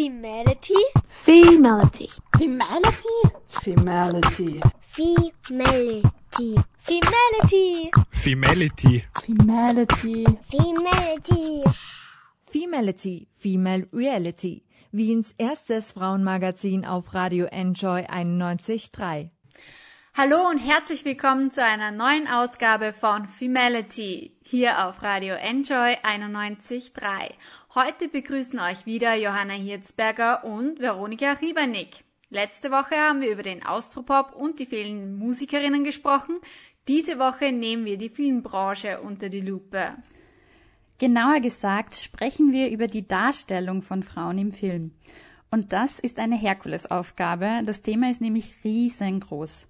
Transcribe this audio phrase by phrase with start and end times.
[0.00, 0.80] Femality.
[1.26, 2.08] Femality.
[2.32, 3.20] Femality.
[3.52, 4.62] Femality.
[4.94, 6.62] Femality.
[6.82, 7.92] Femality.
[8.10, 9.12] Femality.
[9.20, 10.24] Femality.
[10.48, 11.64] Femality.
[12.42, 19.28] Femality, Female Reality, Wiens erstes Frauenmagazin auf Radio Enjoy 91.3.
[20.16, 27.34] Hallo und herzlich willkommen zu einer neuen Ausgabe von Femality hier auf Radio Enjoy 91.3.
[27.72, 32.02] Heute begrüßen euch wieder Johanna Hirzberger und Veronika Riebernick.
[32.28, 36.40] Letzte Woche haben wir über den Austropop und die fehlenden Musikerinnen gesprochen.
[36.88, 39.94] Diese Woche nehmen wir die Filmbranche unter die Lupe.
[40.98, 44.90] Genauer gesagt sprechen wir über die Darstellung von Frauen im Film.
[45.52, 47.60] Und das ist eine Herkulesaufgabe.
[47.64, 49.68] Das Thema ist nämlich riesengroß.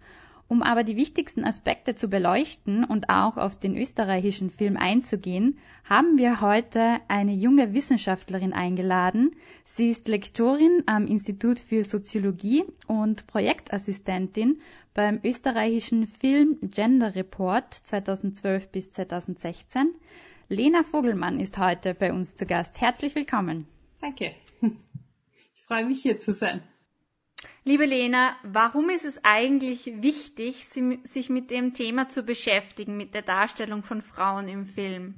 [0.50, 6.18] Um aber die wichtigsten Aspekte zu beleuchten und auch auf den österreichischen Film einzugehen, haben
[6.18, 9.36] wir heute eine junge Wissenschaftlerin eingeladen.
[9.64, 14.59] Sie ist Lektorin am Institut für Soziologie und Projektassistentin
[14.93, 19.95] beim österreichischen Film Gender Report 2012 bis 2016.
[20.48, 22.80] Lena Vogelmann ist heute bei uns zu Gast.
[22.80, 23.66] Herzlich willkommen.
[24.01, 24.34] Danke.
[25.54, 26.60] Ich freue mich hier zu sein.
[27.65, 30.66] Liebe Lena, warum ist es eigentlich wichtig,
[31.05, 35.15] sich mit dem Thema zu beschäftigen, mit der Darstellung von Frauen im Film?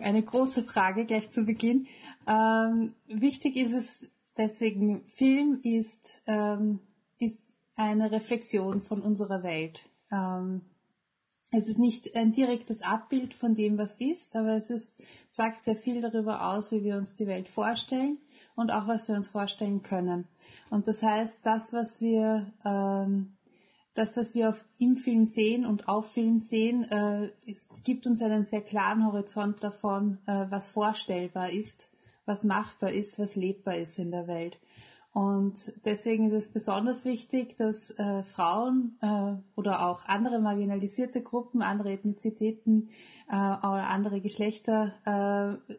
[0.00, 1.86] Eine große Frage gleich zu Beginn.
[2.26, 6.80] Ähm, wichtig ist es deswegen, Film ist, ähm,
[7.18, 7.40] ist
[7.76, 9.88] eine Reflexion von unserer Welt.
[10.10, 10.62] Ähm,
[11.52, 15.00] es ist nicht ein direktes Abbild von dem, was ist, aber es ist,
[15.30, 18.18] sagt sehr viel darüber aus, wie wir uns die Welt vorstellen
[18.56, 20.26] und auch was wir uns vorstellen können.
[20.70, 23.36] Und das heißt, das, was wir, ähm,
[23.94, 28.20] das, was wir auf, im Film sehen und auf Film sehen, äh, es gibt uns
[28.22, 31.90] einen sehr klaren Horizont davon, äh, was vorstellbar ist,
[32.24, 34.58] was machbar ist, was lebbar ist in der Welt.
[35.12, 41.62] Und deswegen ist es besonders wichtig, dass äh, Frauen äh, oder auch andere marginalisierte Gruppen,
[41.62, 42.90] andere Ethnizitäten
[43.30, 44.92] äh, oder andere Geschlechter
[45.68, 45.74] äh,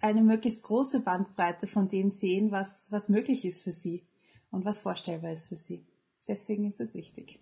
[0.00, 4.06] eine möglichst große Bandbreite von dem sehen, was, was möglich ist für sie
[4.50, 5.84] und was vorstellbar ist für sie.
[6.26, 7.40] Deswegen ist es wichtig.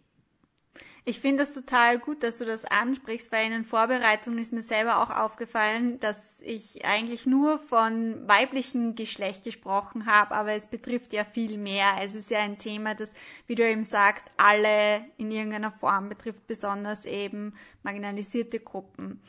[1.05, 5.03] Ich finde es total gut, dass du das ansprichst, weil in Vorbereitungen ist mir selber
[5.03, 11.25] auch aufgefallen, dass ich eigentlich nur von weiblichen Geschlecht gesprochen habe, aber es betrifft ja
[11.25, 11.97] viel mehr.
[12.03, 13.11] Es ist ja ein Thema, das,
[13.47, 19.23] wie du eben sagst, alle in irgendeiner Form betrifft, besonders eben marginalisierte Gruppen.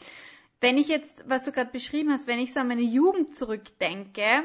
[0.62, 4.44] Wenn ich jetzt, was du gerade beschrieben hast, wenn ich so an meine Jugend zurückdenke,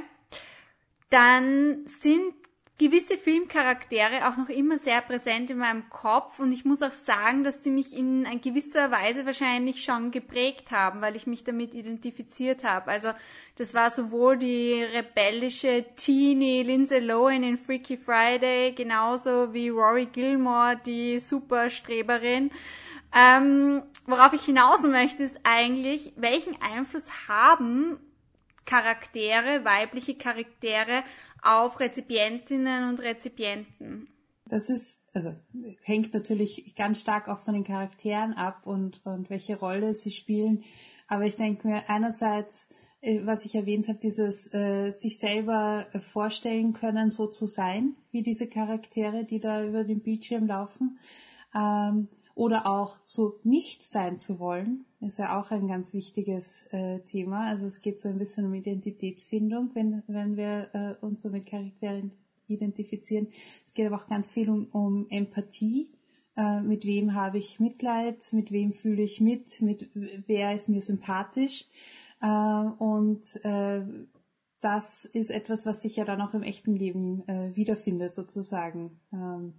[1.11, 2.35] dann sind
[2.77, 7.45] gewisse Filmcharaktere auch noch immer sehr präsent in meinem Kopf und ich muss auch sagen,
[7.45, 12.65] dass die mich in gewisser Weise wahrscheinlich schon geprägt haben, weil ich mich damit identifiziert
[12.65, 12.91] habe.
[12.91, 13.11] Also
[13.57, 20.81] das war sowohl die rebellische Teenie Lindsay Lohan in Freaky Friday, genauso wie Rory Gilmore,
[20.85, 22.51] die Superstreberin.
[23.15, 27.99] Ähm, worauf ich hinaus möchte, ist eigentlich, welchen Einfluss haben
[28.65, 31.05] Charaktere, weibliche Charaktere
[31.43, 34.09] auf Rezipientinnen und Rezipienten?
[34.47, 35.35] Das ist, also
[35.83, 40.65] hängt natürlich ganz stark auch von den Charakteren ab und, und welche Rolle sie spielen.
[41.09, 42.69] Aber ich denke mir einerseits,
[43.01, 48.23] äh, was ich erwähnt habe, dieses äh, sich selber vorstellen können, so zu sein, wie
[48.23, 50.99] diese Charaktere, die da über den Bildschirm laufen.
[51.55, 57.01] Ähm, oder auch so nicht sein zu wollen, ist ja auch ein ganz wichtiges äh,
[57.01, 57.47] Thema.
[57.47, 61.47] Also es geht so ein bisschen um Identitätsfindung, wenn, wenn wir äh, uns so mit
[61.47, 62.13] Charakteren
[62.47, 63.29] identifizieren.
[63.67, 65.91] Es geht aber auch ganz viel um, um Empathie.
[66.37, 68.33] Äh, mit wem habe ich Mitleid?
[68.33, 69.63] Mit wem fühle ich mit?
[69.63, 71.67] Mit wer ist mir sympathisch?
[72.21, 73.83] Äh, und äh,
[74.61, 78.99] das ist etwas, was sich ja dann auch im echten Leben äh, wiederfindet, sozusagen.
[79.13, 79.55] Ähm,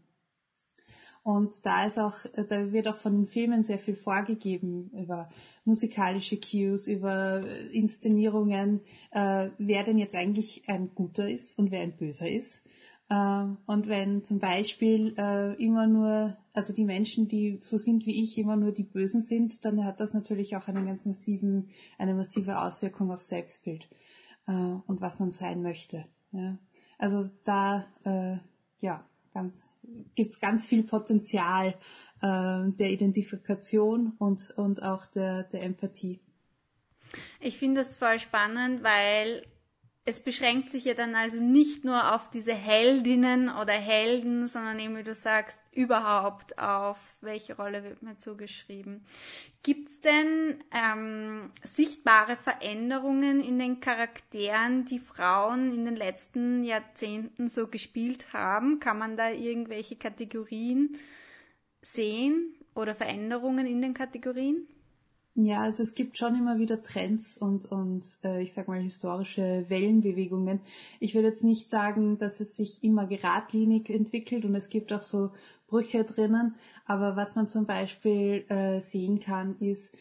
[1.26, 5.28] und da ist auch, da wird auch von den Filmen sehr viel vorgegeben über
[5.64, 11.98] musikalische Cues, über Inszenierungen, äh, wer denn jetzt eigentlich ein Guter ist und wer ein
[11.98, 12.62] Böser ist.
[13.10, 18.24] Äh, und wenn zum Beispiel äh, immer nur, also die Menschen, die so sind wie
[18.24, 22.14] ich, immer nur die Bösen sind, dann hat das natürlich auch einen ganz massiven, eine
[22.14, 23.90] massive Auswirkung aufs Selbstbild
[24.46, 26.06] äh, und was man sein möchte.
[26.34, 26.60] Ja.
[27.00, 28.38] Also da, äh,
[28.78, 29.04] ja,
[29.36, 29.62] ganz,
[30.16, 31.76] gibt ganz viel Potenzial
[32.22, 36.20] äh, der Identifikation und, und auch der, der Empathie.
[37.40, 39.46] Ich finde das voll spannend, weil
[40.08, 44.96] es beschränkt sich ja dann also nicht nur auf diese Heldinnen oder Helden, sondern eben,
[44.96, 49.04] wie du sagst, überhaupt auf welche Rolle wird mir zugeschrieben.
[49.64, 57.50] Gibt es denn ähm, sichtbare Veränderungen in den Charakteren, die Frauen in den letzten Jahrzehnten
[57.50, 58.80] so gespielt haben?
[58.80, 61.00] Kann man da irgendwelche Kategorien
[61.82, 64.68] sehen oder Veränderungen in den Kategorien?
[65.38, 69.66] Ja, also es gibt schon immer wieder Trends und, und äh, ich sag mal historische
[69.68, 70.62] Wellenbewegungen.
[71.02, 75.02] Ich würde jetzt nicht sagen, dass es sich immer geradlinig entwickelt und es gibt auch
[75.02, 75.32] so
[75.68, 76.56] Brüche drinnen,
[76.86, 79.94] aber was man zum Beispiel äh, sehen kann, ist,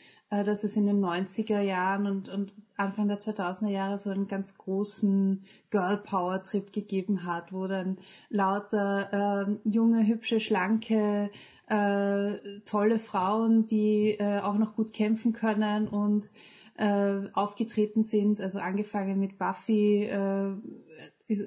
[0.42, 4.58] dass es in den 90er Jahren und, und Anfang der 2000er Jahre so einen ganz
[4.58, 7.98] großen Girl Power Trip gegeben hat, wo dann
[8.31, 11.31] lauter äh, junge, hübsche, schlanke
[11.69, 16.31] äh, tolle Frauen, die äh, auch noch gut kämpfen können und
[16.76, 20.54] äh, aufgetreten sind, also angefangen mit Buffy äh,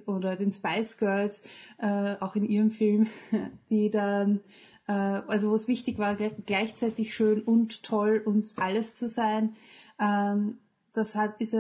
[0.05, 1.41] oder den Spice Girls,
[1.77, 3.07] äh, auch in ihrem Film,
[3.69, 4.39] die dann,
[4.87, 9.55] äh, also wo es wichtig war, gleichzeitig schön und toll und alles zu sein.
[9.99, 10.57] Ähm,
[10.93, 11.55] das hat, ist,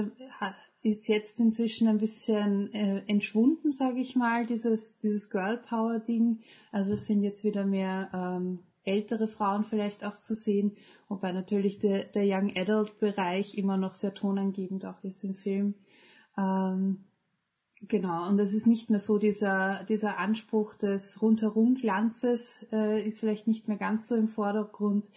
[0.81, 6.39] ist jetzt inzwischen ein bisschen äh, entschwunden, sage ich mal, dieses, dieses Girl Power Ding.
[6.71, 10.71] Also es sind jetzt wieder mehr ähm, ältere Frauen vielleicht auch zu sehen,
[11.09, 15.75] wobei natürlich der, der Young Adult Bereich immer noch sehr tonangebend auch ist im Film.
[16.37, 17.03] Ähm,
[17.81, 23.47] genau, und es ist nicht mehr so dieser, dieser Anspruch des Rundherum-Glanzes äh, ist vielleicht
[23.47, 25.09] nicht mehr ganz so im Vordergrund.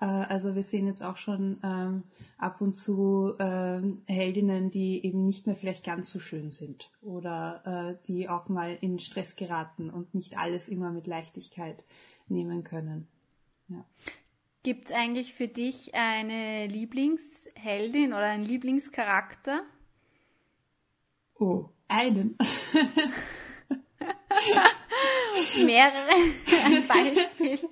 [0.00, 2.02] Äh, also wir sehen jetzt auch schon ähm,
[2.38, 7.96] ab und zu äh, Heldinnen, die eben nicht mehr vielleicht ganz so schön sind oder
[8.00, 11.84] äh, die auch mal in Stress geraten und nicht alles immer mit Leichtigkeit
[12.28, 13.08] nehmen können.
[13.68, 13.84] Ja.
[14.62, 19.62] Gibt es eigentlich für dich eine Lieblingsheldin oder einen Lieblingscharakter?
[21.38, 22.36] Oh, einen.
[25.64, 26.10] Mehrere.
[26.64, 27.58] Ein Beispiel.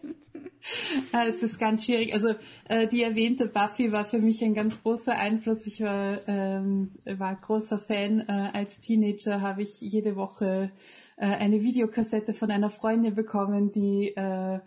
[1.11, 2.15] Ah, es ist ganz schwierig.
[2.15, 2.37] Also
[2.69, 5.67] äh, die erwähnte Buffy war für mich ein ganz großer Einfluss.
[5.67, 8.21] Ich war, ähm, war großer Fan.
[8.21, 10.71] Äh, als Teenager habe ich jede Woche
[11.17, 14.61] äh, eine Videokassette von einer Freundin bekommen, die äh,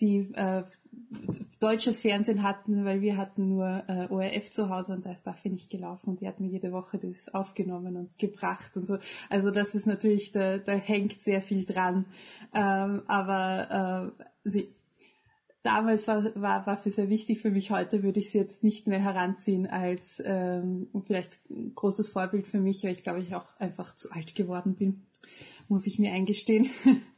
[0.00, 0.62] die äh,
[1.60, 5.48] deutsches Fernsehen hatten, weil wir hatten nur äh, ORF zu Hause und da ist Buffy
[5.48, 8.98] nicht gelaufen und die hat mir jede Woche das aufgenommen und gebracht und so.
[9.28, 12.06] Also das ist natürlich, da, da hängt sehr viel dran.
[12.54, 14.68] Ähm, aber äh, sie,
[15.62, 17.70] damals war, war Buffy sehr wichtig für mich.
[17.70, 22.60] Heute würde ich sie jetzt nicht mehr heranziehen als ähm, vielleicht ein großes Vorbild für
[22.60, 25.06] mich, weil ich glaube ich auch einfach zu alt geworden bin,
[25.68, 26.70] muss ich mir eingestehen.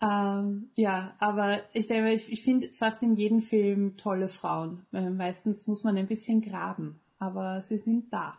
[0.00, 4.86] ähm, ja, aber ich denke, ich, ich finde fast in jedem Film tolle Frauen.
[4.92, 8.38] Äh, meistens muss man ein bisschen graben, aber sie sind da.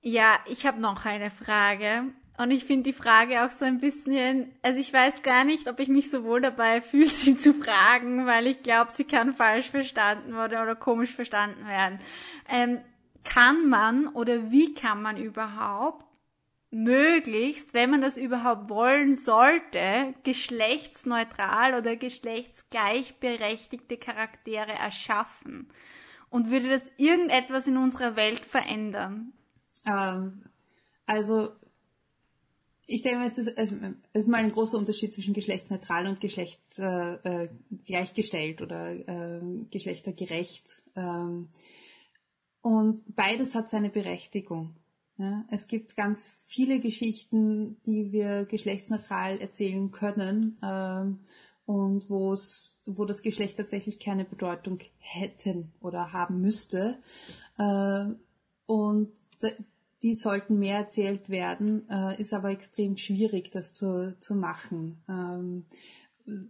[0.00, 2.04] Ja, ich habe noch eine Frage.
[2.38, 5.80] Und ich finde die Frage auch so ein bisschen, also ich weiß gar nicht, ob
[5.80, 9.70] ich mich so wohl dabei fühle, sie zu fragen, weil ich glaube, sie kann falsch
[9.70, 11.98] verstanden oder, oder komisch verstanden werden.
[12.48, 12.78] Ähm,
[13.24, 16.06] kann man oder wie kann man überhaupt
[16.70, 25.68] möglichst, wenn man das überhaupt wollen sollte, geschlechtsneutral oder geschlechtsgleichberechtigte Charaktere erschaffen?
[26.30, 29.32] Und würde das irgendetwas in unserer Welt verändern?
[29.86, 30.42] Ähm,
[31.06, 31.52] also
[32.90, 33.74] ich denke, es ist, es
[34.14, 40.80] ist mal ein großer Unterschied zwischen geschlechtsneutral und geschlechtsgleichgestellt äh, oder äh, geschlechtergerecht.
[40.96, 41.50] Ähm,
[42.62, 44.74] und beides hat seine Berechtigung.
[45.18, 51.18] Ja, es gibt ganz viele Geschichten, die wir geschlechtsneutral erzählen können ähm,
[51.66, 56.98] und wo es, wo das Geschlecht tatsächlich keine Bedeutung hätten oder haben müsste.
[57.58, 58.04] Äh,
[58.66, 59.10] und
[60.02, 65.02] die sollten mehr erzählt werden, äh, ist aber extrem schwierig, das zu, zu machen.
[65.08, 65.64] Ähm,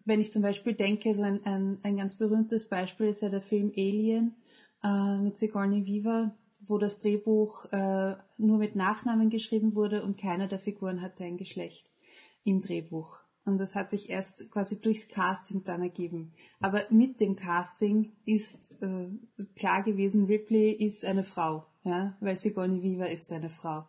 [0.04, 3.40] wenn ich zum Beispiel denke, so ein, ein, ein ganz berühmtes Beispiel ist ja der
[3.40, 4.34] Film Alien
[4.84, 6.34] äh, mit Sigourney Weaver,
[6.68, 11.36] wo das Drehbuch äh, nur mit Nachnamen geschrieben wurde und keiner der Figuren hatte ein
[11.36, 11.90] Geschlecht
[12.44, 13.18] im Drehbuch.
[13.44, 16.32] Und das hat sich erst quasi durchs Casting dann ergeben.
[16.60, 19.08] Aber mit dem Casting ist äh,
[19.56, 23.86] klar gewesen, Ripley ist eine Frau, ja, weil Sigourney Weaver ist eine Frau.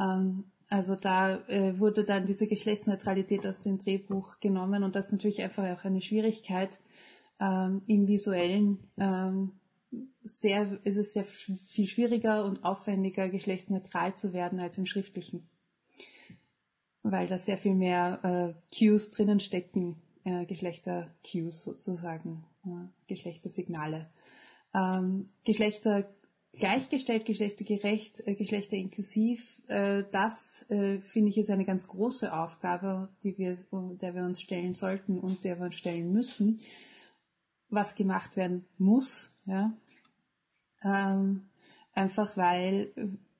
[0.00, 5.12] Ähm, also da äh, wurde dann diese Geschlechtsneutralität aus dem Drehbuch genommen und das ist
[5.12, 6.78] natürlich einfach auch eine Schwierigkeit
[7.40, 9.52] ähm, im visuellen ähm,
[10.22, 15.48] sehr, ist es sehr viel schwieriger und aufwendiger, geschlechtsneutral zu werden als im schriftlichen.
[17.02, 24.10] Weil da sehr viel mehr äh, Cues drinnen stecken, äh, Geschlechter-Cues sozusagen, äh, Geschlechtersignale.
[24.74, 26.08] Ähm, Geschlechter
[26.52, 33.36] gleichgestellt, geschlechtergerecht, äh, geschlechterinklusiv, äh, das äh, finde ich ist eine ganz große Aufgabe, die
[33.38, 33.58] wir,
[34.00, 36.60] der wir uns stellen sollten und der wir uns stellen müssen,
[37.70, 39.72] was gemacht werden muss, ja.
[40.82, 41.48] Ähm,
[41.92, 42.92] einfach weil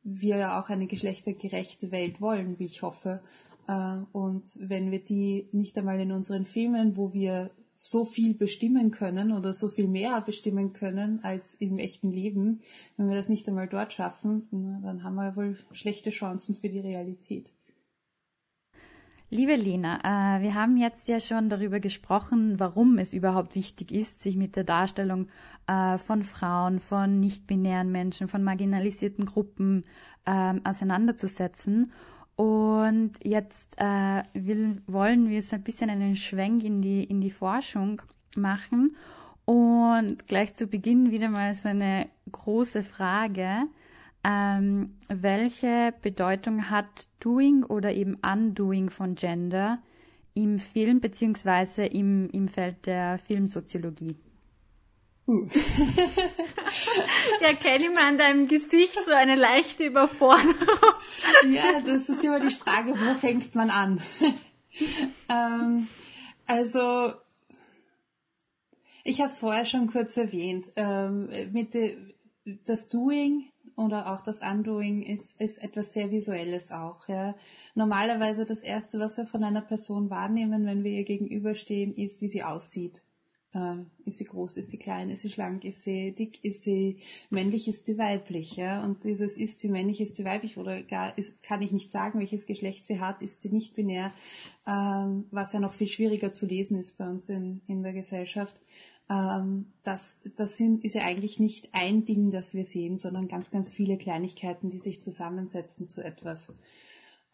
[0.03, 3.23] wir ja auch eine geschlechtergerechte Welt wollen, wie ich hoffe.
[3.67, 8.91] Äh, und wenn wir die nicht einmal in unseren Filmen, wo wir so viel bestimmen
[8.91, 12.61] können oder so viel mehr bestimmen können als im echten Leben,
[12.97, 14.49] wenn wir das nicht einmal dort schaffen,
[14.83, 17.53] dann haben wir wohl schlechte Chancen für die Realität.
[19.31, 19.99] Liebe Lena,
[20.39, 24.57] äh, wir haben jetzt ja schon darüber gesprochen, warum es überhaupt wichtig ist, sich mit
[24.57, 25.27] der Darstellung
[25.67, 29.85] äh, von Frauen, von nicht-binären Menschen, von marginalisierten Gruppen
[30.25, 31.93] äh, auseinanderzusetzen.
[32.37, 34.23] Und jetzt äh,
[34.87, 38.01] wollen wir so ein bisschen einen Schwenk in die, in die Forschung
[38.35, 38.97] machen.
[39.45, 43.65] Und gleich zu Beginn wieder mal so eine große Frage.
[44.25, 49.79] Ähm, welche Bedeutung hat Doing oder eben Undoing von Gender
[50.35, 54.17] im Film beziehungsweise im, im Feld der Filmsoziologie?
[55.29, 55.47] Uh.
[57.43, 60.57] ja, kenne mal an deinem Gesicht so eine leichte Überforderung.
[61.51, 64.01] ja, das ist immer die Frage, wo fängt man an?
[65.29, 65.87] ähm,
[66.47, 67.13] also,
[69.05, 70.65] ich habe es vorher schon kurz erwähnt.
[70.77, 71.99] Ähm, mit de,
[72.65, 77.09] das Doing oder auch das Undoing ist, ist etwas sehr Visuelles auch.
[77.09, 77.37] Ja.
[77.75, 82.29] Normalerweise das Erste, was wir von einer Person wahrnehmen, wenn wir ihr gegenüberstehen, ist, wie
[82.29, 83.03] sie aussieht.
[83.55, 86.99] Äh, ist sie groß, ist sie klein, ist sie schlank, ist sie dick, ist sie
[87.31, 88.83] männlich, ist sie weiblich, ja.
[88.83, 92.19] Und dieses ist sie männlich, ist sie weiblich oder gar ist, kann ich nicht sagen,
[92.19, 94.13] welches Geschlecht sie hat, ist sie nicht binär,
[94.67, 98.61] ähm, was ja noch viel schwieriger zu lesen ist bei uns in, in der Gesellschaft.
[99.09, 103.51] Ähm, das, das sind, ist ja eigentlich nicht ein Ding, das wir sehen, sondern ganz,
[103.51, 106.53] ganz viele Kleinigkeiten, die sich zusammensetzen zu etwas.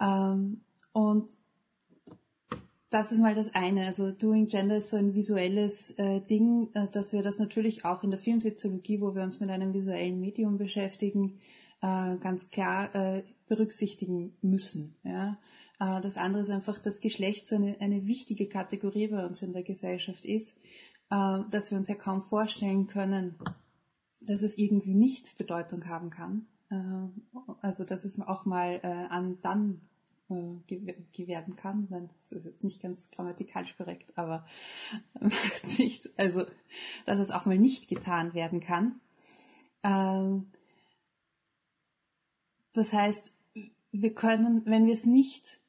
[0.01, 0.63] Ähm,
[0.93, 1.31] und
[2.91, 3.87] das ist mal das eine.
[3.87, 8.05] Also Doing Gender ist so ein visuelles äh, Ding, äh, dass wir das natürlich auch
[8.05, 11.41] in der Filmsoziologie, wo wir uns mit einem visuellen Medium beschäftigen,
[11.83, 14.95] äh, ganz klar äh, berücksichtigen müssen.
[15.03, 15.41] Ja?
[15.81, 19.53] Äh, das andere ist einfach, dass Geschlecht so eine, eine wichtige Kategorie bei uns in
[19.53, 20.57] der Gesellschaft ist,
[21.15, 23.37] äh, dass wir uns ja kaum vorstellen können,
[24.21, 26.47] dass es irgendwie nicht Bedeutung haben kann.
[27.61, 28.81] also dass es auch mal
[29.11, 29.83] an dann
[30.31, 31.87] äh, werden kann.
[31.91, 34.47] Nein, das ist jetzt nicht ganz grammatikalisch korrekt, aber
[35.21, 36.47] macht nicht, also
[37.05, 39.01] dass es auch mal nicht getan werden kann.
[39.83, 40.51] Ähm,
[42.73, 43.33] das heißt,
[43.93, 45.61] wir können, wenn wir es nicht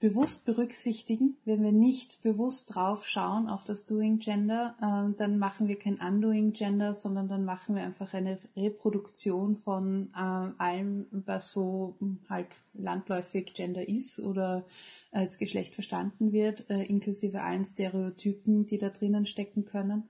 [0.00, 5.68] bewusst berücksichtigen, wenn wir nicht bewusst drauf schauen auf das Doing Gender, äh, dann machen
[5.68, 11.52] wir kein Undoing Gender, sondern dann machen wir einfach eine Reproduktion von äh, allem, was
[11.52, 14.64] so hm, halt landläufig Gender ist oder
[15.12, 20.08] als Geschlecht verstanden wird, äh, inklusive allen Stereotypen, die da drinnen stecken können.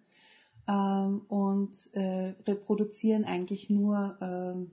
[0.68, 4.70] Ähm, und äh, reproduzieren eigentlich nur ähm,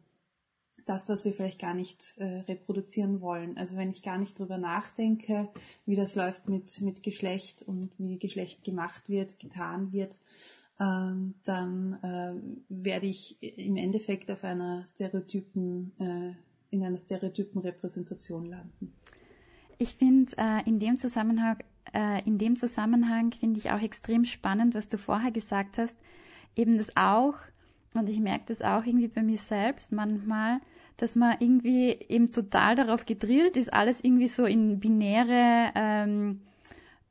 [0.89, 3.58] das, was wir vielleicht gar nicht äh, reproduzieren wollen.
[3.58, 5.50] Also wenn ich gar nicht drüber nachdenke,
[5.86, 10.15] wie das läuft mit, mit Geschlecht und wie Geschlecht gemacht wird, getan wird,
[10.79, 12.34] ähm, dann äh,
[12.70, 16.34] werde ich im Endeffekt auf einer Stereotypen, äh,
[16.70, 18.94] in einer Stereotypenrepräsentation landen.
[19.79, 21.58] Ich finde äh, in dem Zusammenhang,
[21.94, 25.98] äh, in dem Zusammenhang finde ich auch extrem spannend, was du vorher gesagt hast,
[26.56, 27.36] eben das auch,
[27.97, 30.59] und ich merke das auch irgendwie bei mir selbst manchmal,
[30.97, 36.41] dass man irgendwie eben total darauf gedrillt ist, alles irgendwie so in binäre, ähm,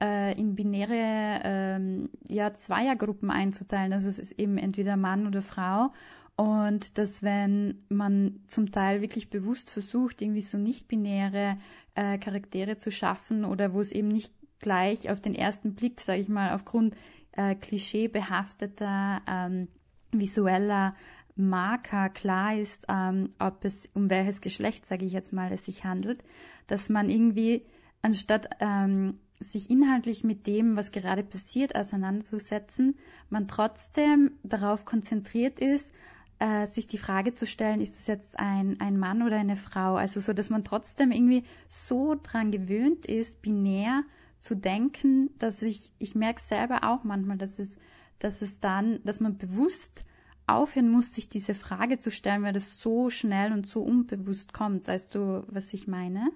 [0.02, 3.92] äh, in binäre ähm, ja, Zweiergruppen einzuteilen.
[3.92, 5.92] Also es ist eben entweder Mann oder Frau.
[6.34, 11.56] Und dass wenn man zum Teil wirklich bewusst versucht, irgendwie so nicht-binäre
[11.94, 16.20] äh, Charaktere zu schaffen oder wo es eben nicht gleich auf den ersten Blick, sage
[16.20, 16.94] ich mal, aufgrund
[17.32, 19.68] äh, klischeebehafteter ähm,
[20.12, 20.92] visueller
[21.36, 25.84] Marker klar ist, ähm, ob es um welches Geschlecht, sage ich jetzt mal, es sich
[25.84, 26.24] handelt,
[26.66, 27.62] dass man irgendwie
[28.02, 32.96] anstatt ähm, sich inhaltlich mit dem, was gerade passiert, auseinanderzusetzen,
[33.28, 35.92] man trotzdem darauf konzentriert ist,
[36.38, 39.96] äh, sich die Frage zu stellen, ist es jetzt ein, ein Mann oder eine Frau?
[39.96, 44.04] Also so, dass man trotzdem irgendwie so dran gewöhnt ist, binär
[44.40, 47.76] zu denken, dass ich, ich merke selber auch manchmal, dass es,
[48.18, 50.04] dass es dann, dass man bewusst
[50.46, 54.88] aufhören muss, sich diese Frage zu stellen, weil das so schnell und so unbewusst kommt.
[54.88, 56.30] Weißt du, was ich meine?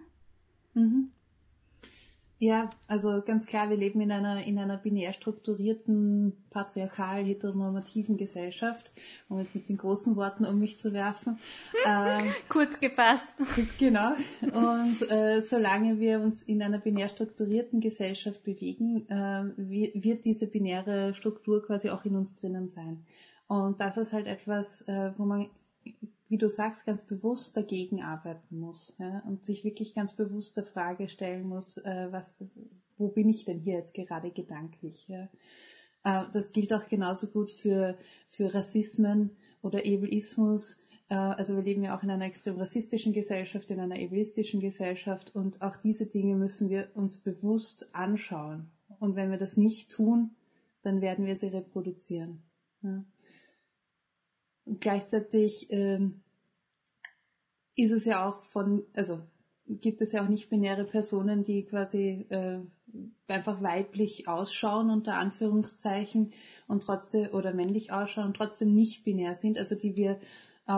[0.75, 1.13] Mhm.
[2.43, 8.93] Ja, also ganz klar, wir leben in einer, in einer binär strukturierten, patriarchal, heteronormativen Gesellschaft,
[9.29, 11.39] um jetzt mit den großen Worten um mich zu werfen.
[11.87, 13.29] ähm, Kurz gefasst.
[13.79, 14.13] Genau.
[14.41, 21.13] Und äh, solange wir uns in einer binär strukturierten Gesellschaft bewegen, äh, wird diese binäre
[21.15, 23.05] Struktur quasi auch in uns drinnen sein.
[23.49, 25.51] Und das ist halt etwas, äh, wo man
[26.31, 30.65] wie du sagst, ganz bewusst dagegen arbeiten muss ja, und sich wirklich ganz bewusst der
[30.65, 32.43] Frage stellen muss, äh, was,
[32.97, 35.09] wo bin ich denn hier jetzt gerade gedanklich?
[35.09, 35.29] Ja?
[36.05, 40.79] Äh, das gilt auch genauso gut für, für Rassismen oder Egoismus.
[41.09, 45.35] Äh, also wir leben ja auch in einer extrem rassistischen Gesellschaft, in einer egoistischen Gesellschaft
[45.35, 48.71] und auch diese Dinge müssen wir uns bewusst anschauen.
[49.01, 50.37] Und wenn wir das nicht tun,
[50.83, 52.45] dann werden wir sie reproduzieren.
[52.83, 53.05] Ja.
[54.79, 56.23] Gleichzeitig ähm,
[57.75, 59.21] ist es ja auch von, also
[59.67, 62.59] gibt es ja auch nicht-binäre Personen, die quasi äh,
[63.29, 66.33] einfach weiblich ausschauen, unter Anführungszeichen,
[66.67, 70.19] und trotzdem, oder männlich ausschauen und trotzdem nicht binär sind, also die wir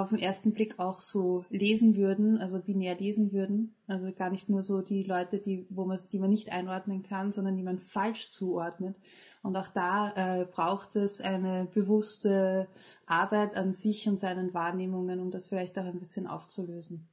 [0.01, 3.75] auf den ersten Blick auch so lesen würden, also binär lesen würden.
[3.87, 7.33] Also gar nicht nur so die Leute, die, wo man, die man nicht einordnen kann,
[7.33, 8.97] sondern die man falsch zuordnet.
[9.43, 12.69] Und auch da äh, braucht es eine bewusste
[13.07, 17.09] Arbeit an sich und seinen Wahrnehmungen, um das vielleicht auch ein bisschen aufzulösen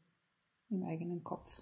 [0.69, 1.62] im eigenen Kopf.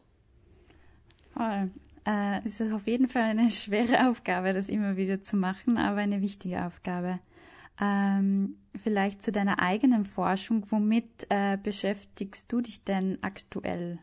[1.32, 1.72] Voll.
[2.06, 6.00] Äh, es ist auf jeden Fall eine schwere Aufgabe, das immer wieder zu machen, aber
[6.00, 7.20] eine wichtige Aufgabe.
[7.80, 10.66] Ähm, vielleicht zu deiner eigenen Forschung.
[10.70, 14.00] Womit äh, beschäftigst du dich denn aktuell?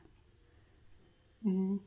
[1.42, 1.80] Mhm.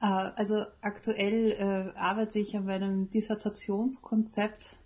[0.00, 4.76] Äh, also aktuell äh, arbeite ich an meinem Dissertationskonzept.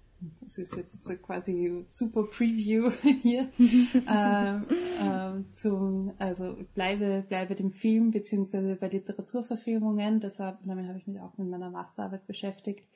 [0.43, 2.91] Das ist jetzt quasi super Preview
[3.23, 3.49] hier.
[3.59, 4.67] ähm,
[5.01, 10.21] äh, zum, also bleibe, bleibe dem Film beziehungsweise bei Literaturverfilmungen.
[10.21, 12.91] Deshalb, damit habe ich mich auch mit meiner Masterarbeit beschäftigt, ähm,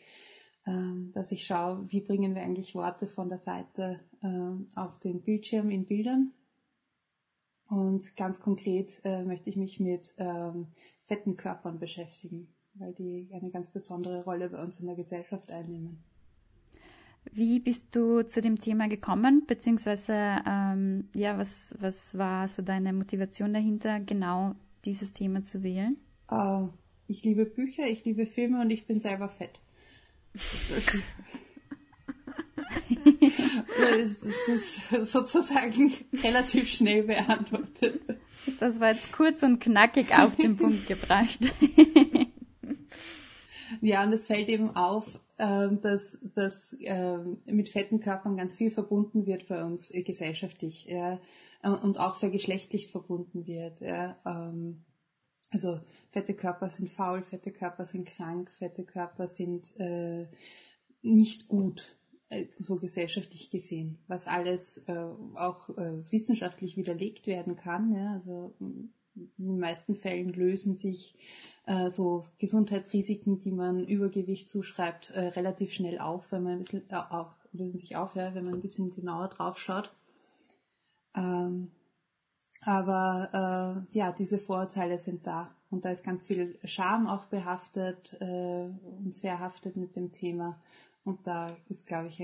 [0.65, 5.71] dass ich schaue, wie bringen wir eigentlich Worte von der Seite ähm, auf den Bildschirm
[5.71, 6.33] in Bildern.
[7.69, 10.69] Und ganz konkret äh, möchte ich mich mit ähm,
[11.03, 16.03] fetten Körpern beschäftigen, weil die eine ganz besondere Rolle bei uns in der Gesellschaft einnehmen.
[17.33, 20.15] Wie bist du zu dem Thema gekommen, beziehungsweise
[20.47, 24.55] ähm, ja, was, was war so deine Motivation dahinter, genau
[24.85, 25.97] dieses Thema zu wählen?
[26.31, 26.69] Uh,
[27.07, 29.61] ich liebe Bücher, ich liebe Filme und ich bin selber fett.
[33.79, 35.93] Das ist sozusagen
[36.23, 38.01] relativ schnell beantwortet.
[38.61, 41.39] Das war jetzt kurz und knackig auf den Punkt gebracht.
[43.81, 48.71] ja, und es fällt eben auf, ähm, dass, dass ähm, mit fetten Körpern ganz viel
[48.71, 51.21] verbunden wird bei uns äh, gesellschaftlich ja,
[51.63, 53.81] äh, und auch vergeschlechtlich verbunden wird.
[53.81, 54.17] Ja.
[55.51, 55.81] Also
[56.11, 60.27] fette Körper sind faul, fette Körper sind krank, fette Körper sind äh,
[61.03, 61.97] nicht gut
[62.59, 67.95] so gesellschaftlich gesehen, was alles äh, auch äh, wissenschaftlich widerlegt werden kann.
[67.95, 68.13] Ja?
[68.15, 68.93] Also in
[69.39, 71.15] den meisten Fällen lösen sich
[71.67, 76.91] äh, so Gesundheitsrisiken, die man Übergewicht zuschreibt, äh, relativ schnell auf, wenn man ein bisschen
[76.91, 79.95] äh, auf, lösen sich auf, ja, wenn man ein bisschen genauer drauf schaut.
[81.15, 81.71] Ähm,
[82.65, 88.17] aber äh, ja, diese Vorurteile sind da und da ist ganz viel Scham auch behaftet
[88.21, 90.61] äh, und verhaftet mit dem Thema.
[91.05, 92.23] Und da ist, glaube ich,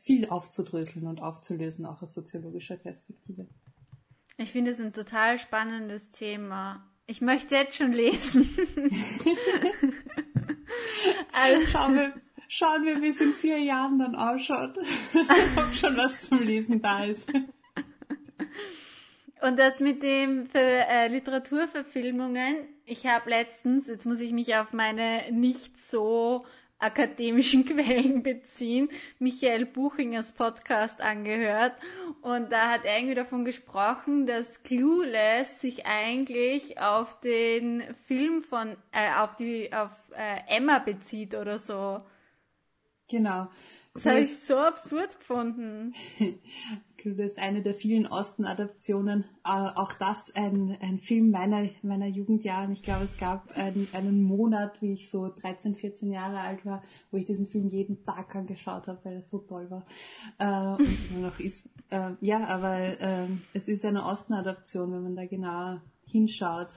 [0.00, 3.46] viel aufzudröseln und aufzulösen, auch aus soziologischer Perspektive.
[4.36, 6.84] Ich finde es ein total spannendes Thema.
[7.06, 8.48] Ich möchte jetzt schon lesen.
[11.32, 12.14] also, schauen, wir,
[12.48, 14.78] schauen wir, wie es in vier Jahren dann ausschaut.
[15.56, 17.28] Ob schon was zum Lesen da ist.
[19.40, 24.72] Und das mit dem für äh, Literaturverfilmungen, ich habe letztens, jetzt muss ich mich auf
[24.72, 26.44] meine nicht so
[26.78, 31.74] akademischen Quellen beziehen, Michael Buchingers Podcast angehört
[32.20, 38.76] und da hat er irgendwie davon gesprochen, dass Clueless sich eigentlich auf den Film von
[38.92, 42.00] äh, auf die auf äh, Emma bezieht oder so.
[43.08, 43.48] Genau.
[43.94, 45.94] Das habe ich so absurd gefunden.
[47.04, 49.24] Das ist eine der vielen Osten-Adaptionen.
[49.44, 52.72] Äh, auch das ein, ein Film meiner, meiner Jugendjahre.
[52.72, 56.82] Ich glaube, es gab einen, einen Monat, wie ich so 13, 14 Jahre alt war,
[57.10, 59.86] wo ich diesen Film jeden Tag angeschaut habe, weil er so toll war.
[60.38, 61.68] Äh, und noch ist.
[61.90, 66.68] Äh, ja, aber äh, es ist eine Osten-Adaption, wenn man da genauer hinschaut.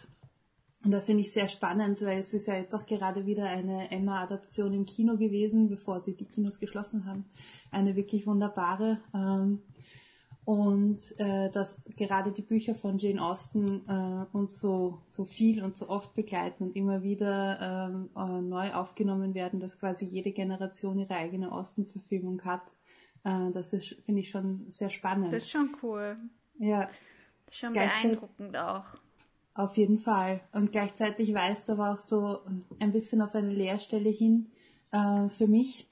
[0.83, 3.91] Und das finde ich sehr spannend, weil es ist ja jetzt auch gerade wieder eine
[3.91, 7.25] Emma-Adaption im Kino gewesen, bevor sie die Kinos geschlossen haben.
[7.69, 8.99] Eine wirklich wunderbare.
[9.13, 9.59] Ähm,
[10.43, 15.77] und äh, dass gerade die Bücher von Jane Austen äh, uns so, so viel und
[15.77, 20.97] so oft begleiten und immer wieder ähm, äh, neu aufgenommen werden, dass quasi jede Generation
[20.97, 22.63] ihre eigene Austen-Verfilmung hat.
[23.23, 25.31] Äh, das ist, finde ich, schon sehr spannend.
[25.31, 26.15] Das ist schon cool.
[26.57, 26.89] Ja.
[27.51, 28.85] Schon beeindruckend auch.
[29.53, 30.41] Auf jeden Fall.
[30.53, 32.39] Und gleichzeitig weist aber auch so
[32.79, 34.49] ein bisschen auf eine Leerstelle hin
[34.91, 35.87] äh, für mich,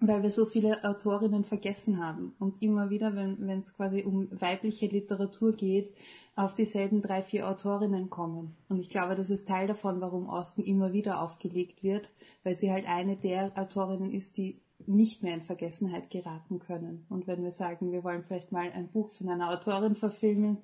[0.00, 4.86] weil wir so viele Autorinnen vergessen haben und immer wieder, wenn es quasi um weibliche
[4.86, 5.92] Literatur geht,
[6.36, 8.56] auf dieselben drei, vier Autorinnen kommen.
[8.68, 12.10] Und ich glaube, das ist Teil davon, warum Austen immer wieder aufgelegt wird,
[12.44, 17.04] weil sie halt eine der Autorinnen ist, die nicht mehr in Vergessenheit geraten können.
[17.10, 20.56] Und wenn wir sagen, wir wollen vielleicht mal ein Buch von einer Autorin verfilmen,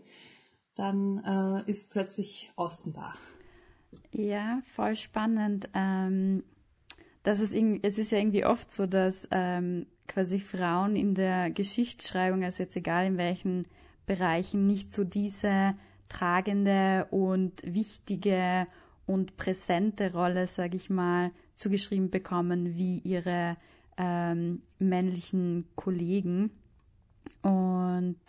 [0.74, 1.22] dann
[1.66, 3.14] äh, ist plötzlich Austen da.
[4.12, 5.68] Ja, voll spannend.
[5.74, 6.42] Ähm,
[7.26, 12.44] dass es, es ist ja irgendwie oft so, dass ähm, quasi Frauen in der Geschichtsschreibung,
[12.44, 13.66] also jetzt egal in welchen
[14.06, 15.74] Bereichen, nicht so diese
[16.08, 18.68] tragende und wichtige
[19.06, 23.56] und präsente Rolle, sage ich mal, zugeschrieben bekommen wie ihre
[23.96, 26.52] ähm, männlichen Kollegen.
[27.42, 28.20] Und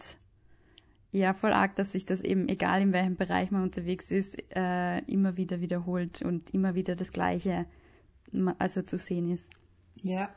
[1.11, 4.99] ja, voll arg, dass sich das eben, egal in welchem Bereich man unterwegs ist, äh,
[5.01, 7.67] immer wieder wiederholt und immer wieder das Gleiche
[8.59, 9.49] also zu sehen ist.
[10.01, 10.29] Ja,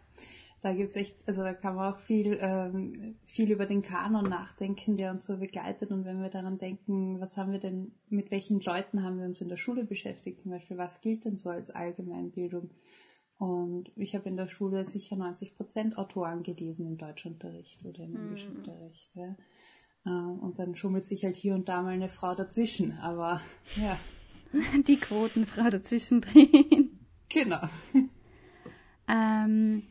[0.61, 4.97] da gibt's echt, also da kann man auch viel, ähm, viel über den Kanon nachdenken,
[4.97, 5.91] der uns so begleitet.
[5.91, 9.41] Und wenn wir daran denken, was haben wir denn, mit welchen Leuten haben wir uns
[9.41, 12.71] in der Schule beschäftigt, zum Beispiel, was gilt denn so als Allgemeinbildung?
[13.39, 18.15] Und ich habe in der Schule sicher 90 Prozent Autoren gelesen im Deutschunterricht oder im
[18.15, 19.17] Englischunterricht.
[19.17, 19.35] Ja.
[20.05, 22.99] Äh, Und dann schummelt sich halt hier und da mal eine Frau dazwischen.
[22.99, 23.41] Aber
[23.77, 23.99] ja,
[24.87, 26.80] Die Quotenfrau dazwischen drin.
[27.45, 27.61] Genau.
[29.09, 29.83] Ähm,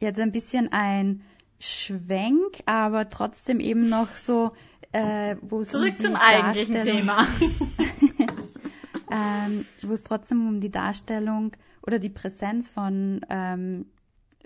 [0.00, 1.22] jetzt ein bisschen ein
[1.60, 4.52] Schwenk, aber trotzdem eben noch so,
[4.92, 7.26] äh, wo es um Zurück die zum eigentlichen Thema.
[9.10, 11.52] ähm, wo es trotzdem um die Darstellung
[11.86, 13.86] oder die Präsenz von ähm,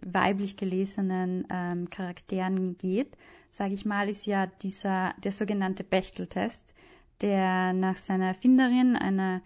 [0.02, 3.16] weiblich gelesenen ähm, Charakteren geht,
[3.50, 6.74] sage ich mal, ist ja dieser der sogenannte Bechtel-Test,
[7.20, 9.42] der nach seiner Erfinderin, einer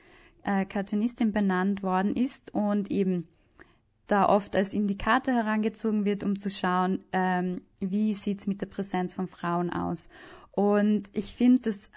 [0.46, 3.26] äh, Cartoonistin benannt worden ist und eben
[4.06, 9.16] da oft als Indikator herangezogen wird, um zu schauen, ähm, wie sieht's mit der Präsenz
[9.16, 10.08] von Frauen aus.
[10.52, 11.90] Und ich finde, das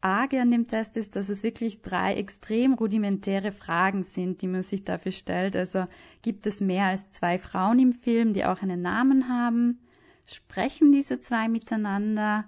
[0.00, 4.64] Arge an dem Test ist, dass es wirklich drei extrem rudimentäre Fragen sind, die man
[4.64, 5.54] sich dafür stellt.
[5.54, 5.84] Also
[6.22, 9.78] gibt es mehr als zwei Frauen im Film, die auch einen Namen haben?
[10.26, 12.40] Sprechen diese zwei miteinander?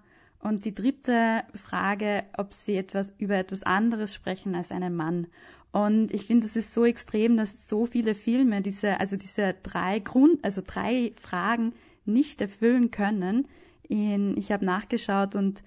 [0.45, 5.27] Und die dritte Frage, ob sie etwas über etwas anderes sprechen als einen Mann.
[5.73, 10.01] Und ich finde, das ist so extrem, dass so viele Filme diese, also diese drei
[10.01, 11.73] Grund, also drei Fragen
[12.05, 13.49] nicht erfüllen können.
[13.89, 15.63] In, ich habe nachgeschaut und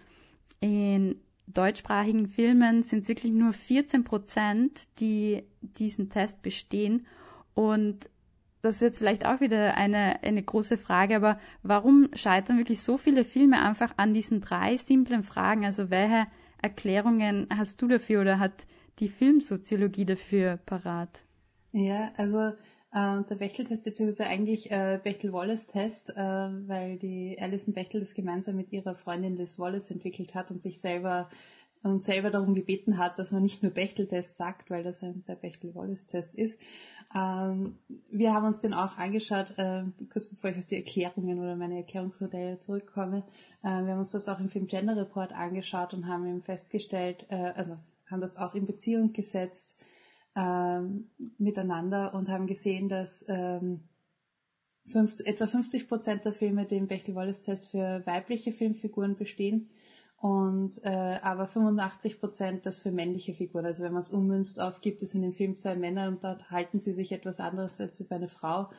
[0.60, 1.16] in
[1.48, 7.08] deutschsprachigen Filmen sind es wirklich nur 14 Prozent, die diesen Test bestehen.
[7.56, 8.08] Und
[8.62, 12.98] das ist jetzt vielleicht auch wieder eine, eine große Frage, aber warum scheitern wirklich so
[12.98, 15.66] viele Filme einfach an diesen drei simplen Fragen?
[15.66, 16.26] Also welche
[16.62, 18.66] Erklärungen hast du dafür oder hat
[19.00, 21.20] die Filmsoziologie dafür parat?
[21.72, 22.54] Ja, also
[22.94, 28.72] äh, der Bechtel-Test, beziehungsweise eigentlich äh, Bechtel-Wallace-Test, äh, weil die Alison Bechtel das gemeinsam mit
[28.72, 31.30] ihrer Freundin Liz Wallace entwickelt hat und sich selber
[31.84, 36.36] und selber darum gebeten hat, dass man nicht nur Bechtel-Test sagt, weil das der Bechtel-Wallace-Test
[36.36, 36.58] ist.
[37.16, 37.78] Ähm,
[38.10, 41.78] wir haben uns den auch angeschaut, äh, kurz bevor ich auf die Erklärungen oder meine
[41.78, 43.24] Erklärungsmodelle zurückkomme.
[43.64, 47.26] Äh, wir haben uns das auch im Film Gender Report angeschaut und haben eben festgestellt,
[47.30, 47.78] äh, also
[48.10, 49.78] haben das auch in Beziehung gesetzt
[50.36, 53.82] ähm, miteinander und haben gesehen, dass ähm,
[54.86, 59.70] fünf, etwa 50 Prozent der Filme den Bechtel-Wallace-Test für weibliche Filmfiguren bestehen
[60.20, 63.66] und äh, aber 85 Prozent das für männliche Figuren.
[63.66, 66.50] Also wenn man es ummünzt auf, gibt es in dem Film zwei Männer und dort
[66.50, 68.70] halten sie sich etwas anderes als bei einer Frau,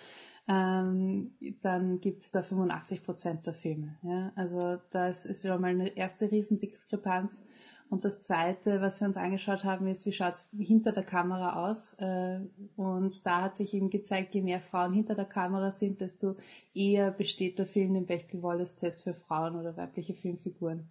[0.48, 3.96] ähm, dann gibt es da 85 Prozent der Filme.
[4.03, 4.33] Ja?
[4.35, 7.42] Also das ist schon mal eine erste Riesendiskrepanz.
[7.90, 11.70] Und das Zweite, was wir uns angeschaut haben, ist, wie schaut es hinter der Kamera
[11.70, 11.94] aus.
[11.94, 12.40] Äh,
[12.77, 16.37] Und da hat sich eben gezeigt, je mehr Frauen hinter der Kamera sind, desto
[16.74, 20.90] eher besteht der Film den Bechtel-Wallace-Test für Frauen oder weibliche Filmfiguren.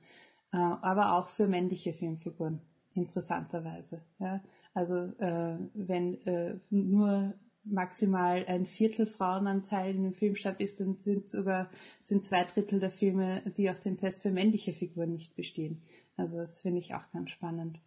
[0.58, 2.62] Äh, Aber auch für männliche Filmfiguren,
[2.94, 4.02] interessanterweise.
[4.20, 4.42] Ja?
[4.74, 11.30] Also äh, wenn äh, nur maximal ein Viertel Frauenanteil in dem Filmstab ist, dann sind
[11.30, 11.70] sogar
[12.02, 15.84] sind zwei Drittel der Filme, die auch den Test für männliche Figuren nicht bestehen.
[16.16, 17.80] Also das finde ich auch ganz spannend.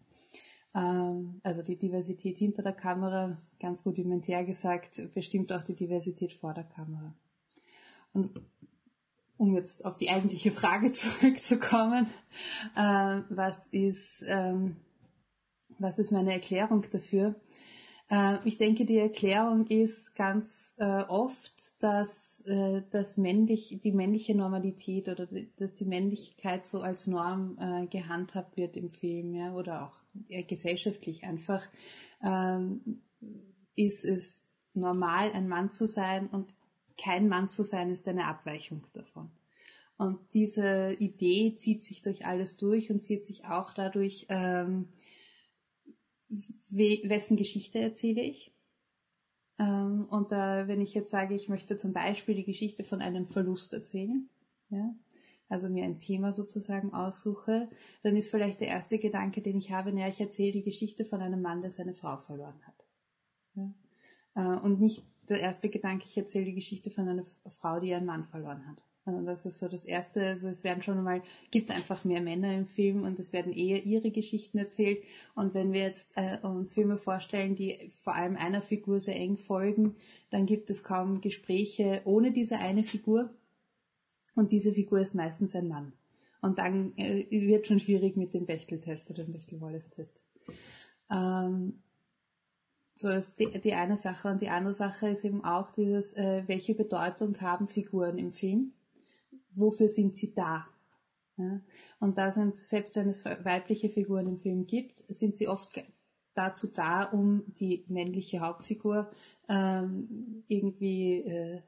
[0.74, 6.54] Ähm, also die Diversität hinter der Kamera, ganz rudimentär gesagt, bestimmt auch die Diversität vor
[6.54, 7.14] der Kamera.
[8.12, 8.40] Und
[9.40, 12.07] um jetzt auf die eigentliche Frage zurückzukommen,
[12.76, 14.76] äh, was ist, ähm,
[15.79, 17.35] was ist meine Erklärung dafür?
[18.11, 24.35] Äh, ich denke, die Erklärung ist ganz äh, oft, dass, äh, dass männlich, die männliche
[24.35, 29.55] Normalität oder die, dass die Männlichkeit so als Norm äh, gehandhabt wird im Film, ja,
[29.55, 29.96] oder auch
[30.29, 31.66] äh, gesellschaftlich einfach,
[32.22, 33.00] ähm,
[33.74, 36.55] ist es normal, ein Mann zu sein und
[37.00, 39.30] kein Mann zu sein ist eine Abweichung davon.
[39.96, 44.88] Und diese Idee zieht sich durch alles durch und zieht sich auch dadurch, ähm,
[46.70, 48.54] wessen Geschichte erzähle ich.
[49.58, 53.26] Ähm, und da, wenn ich jetzt sage, ich möchte zum Beispiel die Geschichte von einem
[53.26, 54.28] Verlust erzählen,
[54.70, 54.94] ja,
[55.50, 57.68] also mir ein Thema sozusagen aussuche,
[58.02, 61.20] dann ist vielleicht der erste Gedanke, den ich habe, naja, ich erzähle die Geschichte von
[61.20, 62.86] einem Mann, der seine Frau verloren hat.
[63.54, 63.74] Ja?
[64.34, 68.06] Äh, und nicht der erste Gedanke, ich erzähle die Geschichte von einer Frau, die ihren
[68.06, 68.82] Mann verloren hat.
[69.04, 70.24] Also das ist so das Erste.
[70.24, 73.84] Also es werden schon mal, gibt einfach mehr Männer im Film und es werden eher
[73.84, 75.02] ihre Geschichten erzählt.
[75.34, 79.38] Und wenn wir jetzt äh, uns Filme vorstellen, die vor allem einer Figur sehr eng
[79.38, 79.96] folgen,
[80.30, 83.30] dann gibt es kaum Gespräche ohne diese eine Figur.
[84.34, 85.92] Und diese Figur ist meistens ein Mann.
[86.42, 90.22] Und dann äh, wird schon schwierig mit dem Bechtel-Test oder dem Bechtel-Wallace-Test.
[91.10, 91.82] Ähm,
[93.00, 94.28] so ist die, die eine Sache.
[94.28, 98.72] Und die andere Sache ist eben auch dieses, äh, welche Bedeutung haben Figuren im Film?
[99.52, 100.66] wofür sind sie da?
[101.36, 101.60] Ja?
[101.98, 105.82] Und da sind, selbst wenn es weibliche Figuren im Film gibt, sind sie oft
[106.34, 109.10] dazu da, um die männliche Hauptfigur
[109.48, 111.62] ähm, irgendwie, äh,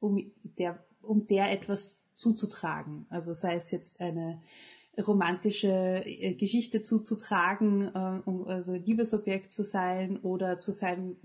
[0.00, 3.06] um der, um der etwas zuzutragen.
[3.10, 4.40] Also sei es jetzt eine
[4.98, 11.16] romantische äh, Geschichte zuzutragen, äh, um also Liebesobjekt zu sein oder zu sein,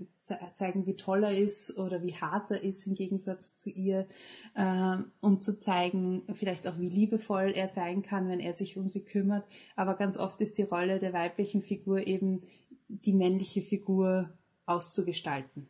[0.54, 4.06] zeigen, wie toll er ist oder wie hart er ist im Gegensatz zu ihr,
[4.54, 8.88] äh, um zu zeigen, vielleicht auch wie liebevoll er sein kann, wenn er sich um
[8.88, 9.44] sie kümmert.
[9.76, 12.42] Aber ganz oft ist die Rolle der weiblichen Figur eben
[12.88, 14.30] die männliche Figur
[14.66, 15.68] auszugestalten.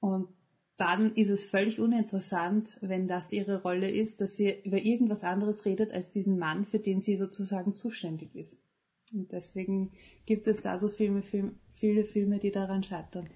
[0.00, 0.28] Und
[0.76, 5.64] dann ist es völlig uninteressant, wenn das ihre Rolle ist, dass sie über irgendwas anderes
[5.64, 8.58] redet als diesen Mann, für den sie sozusagen zuständig ist.
[9.12, 9.92] Und deswegen
[10.26, 11.22] gibt es da so viele,
[11.72, 13.28] viele Filme, die daran scheitern.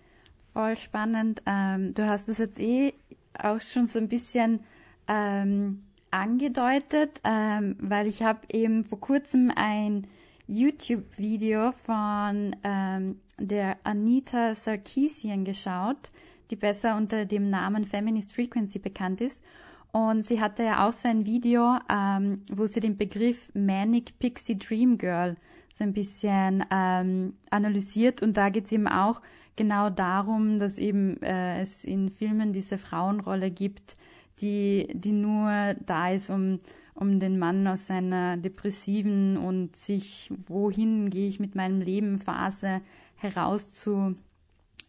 [0.53, 1.42] Voll spannend.
[1.46, 2.94] Ähm, du hast es jetzt eh
[3.38, 4.61] auch schon so ein bisschen
[5.07, 10.09] ähm, angedeutet, ähm, weil ich habe eben vor kurzem ein
[10.48, 16.11] YouTube-Video von ähm, der Anita Sarkeesian geschaut
[16.51, 19.43] die besser unter dem Namen Feminist Frequency bekannt ist.
[19.91, 24.59] Und sie hatte ja auch so ein Video, ähm, wo sie den Begriff Manic Pixie
[24.59, 25.37] Dream Girl
[25.73, 28.23] so ein bisschen ähm, analysiert.
[28.23, 29.21] Und da geht es eben auch
[29.57, 33.97] genau darum, dass eben äh, es in Filmen diese Frauenrolle gibt,
[34.41, 36.61] die, die nur da ist, um,
[36.95, 42.81] um den Mann aus seiner depressiven und sich, wohin gehe ich mit meinem Leben Phase
[43.17, 44.15] herauszu,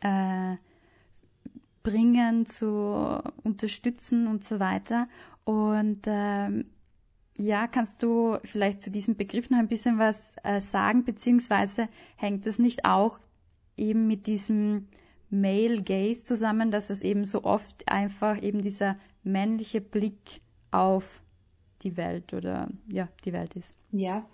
[0.01, 0.55] äh,
[1.83, 5.07] bringen, zu unterstützen und so weiter.
[5.43, 6.65] Und ähm,
[7.37, 11.87] ja, kannst du vielleicht zu diesem Begriff noch ein bisschen was äh, sagen, beziehungsweise
[12.17, 13.19] hängt das nicht auch
[13.77, 14.87] eben mit diesem
[15.29, 21.21] Male Gaze zusammen, dass es eben so oft einfach eben dieser männliche Blick auf
[21.81, 23.69] die Welt oder ja, die Welt ist?
[23.91, 24.27] Ja,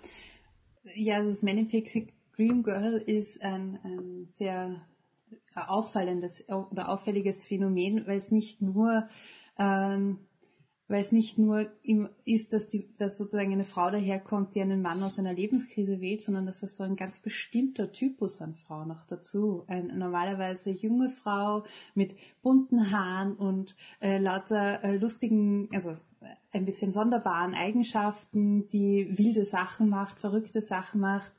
[0.94, 4.86] ja, das Manifesting Dream Girl ist ein, ein sehr
[5.56, 9.08] auffallendes oder auffälliges Phänomen, weil es nicht nur
[9.58, 10.18] ähm,
[10.88, 11.68] weil es nicht nur
[12.24, 16.22] ist, dass, die, dass sozusagen eine Frau daherkommt, die einen Mann aus einer Lebenskrise wählt,
[16.22, 19.64] sondern dass es so ein ganz bestimmter Typus an Frau noch dazu.
[19.66, 21.64] Eine normalerweise junge Frau
[21.94, 25.96] mit bunten Haaren und äh, lauter äh, lustigen, also
[26.52, 31.32] ein bisschen sonderbaren Eigenschaften, die wilde Sachen macht, verrückte Sachen macht,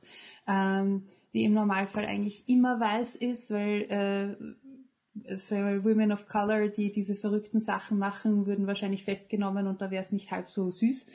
[0.45, 6.91] ähm, die im Normalfall eigentlich immer weiß ist, weil äh, sagen Women of Color, die
[6.91, 11.07] diese verrückten Sachen machen, würden wahrscheinlich festgenommen und da wäre es nicht halb so süß.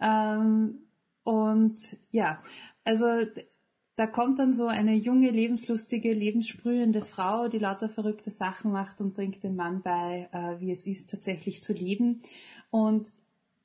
[0.00, 0.78] Ähm,
[1.24, 1.78] und
[2.12, 2.42] ja,
[2.84, 3.06] also
[3.96, 9.14] da kommt dann so eine junge, lebenslustige, lebenssprühende Frau, die lauter verrückte Sachen macht und
[9.14, 12.22] bringt dem Mann bei, äh, wie es ist, tatsächlich zu leben.
[12.70, 13.10] Und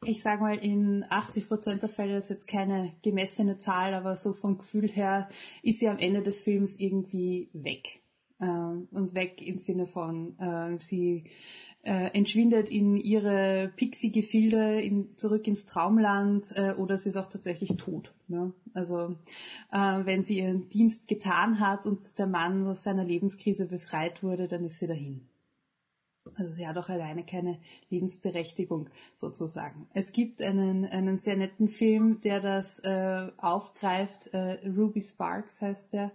[0.03, 4.33] ich sag mal, in 80 Prozent der Fälle, ist jetzt keine gemessene Zahl, aber so
[4.33, 5.29] vom Gefühl her
[5.61, 8.01] ist sie am Ende des Films irgendwie weg.
[8.39, 11.25] Ähm, und weg im Sinne von, äh, sie
[11.83, 17.77] äh, entschwindet in ihre Pixie-Gefilde in, zurück ins Traumland äh, oder sie ist auch tatsächlich
[17.77, 18.13] tot.
[18.27, 18.53] Ne?
[18.73, 19.15] Also
[19.71, 24.65] wenn sie ihren Dienst getan hat und der Mann aus seiner Lebenskrise befreit wurde, dann
[24.65, 25.27] ist sie dahin.
[26.37, 29.87] Also sie hat auch alleine keine Lebensberechtigung sozusagen.
[29.93, 34.27] Es gibt einen, einen sehr netten Film, der das äh, aufgreift.
[34.33, 36.11] Äh, Ruby Sparks heißt der,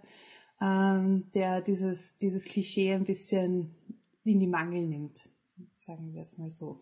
[0.61, 3.75] ähm, der dieses, dieses Klischee ein bisschen
[4.23, 5.29] in die Mangel nimmt.
[5.77, 6.81] Sagen wir es mal so.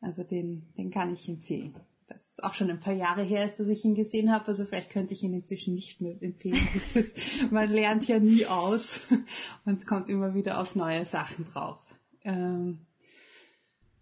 [0.00, 1.74] Also den, den kann ich empfehlen.
[2.10, 4.48] Das ist auch schon ein paar Jahre her ist, dass ich ihn gesehen habe.
[4.48, 6.58] Also vielleicht könnte ich ihn inzwischen nicht mehr empfehlen.
[7.50, 9.00] Man lernt ja nie aus
[9.64, 11.78] und kommt immer wieder auf neue Sachen drauf.
[12.24, 12.86] Ähm,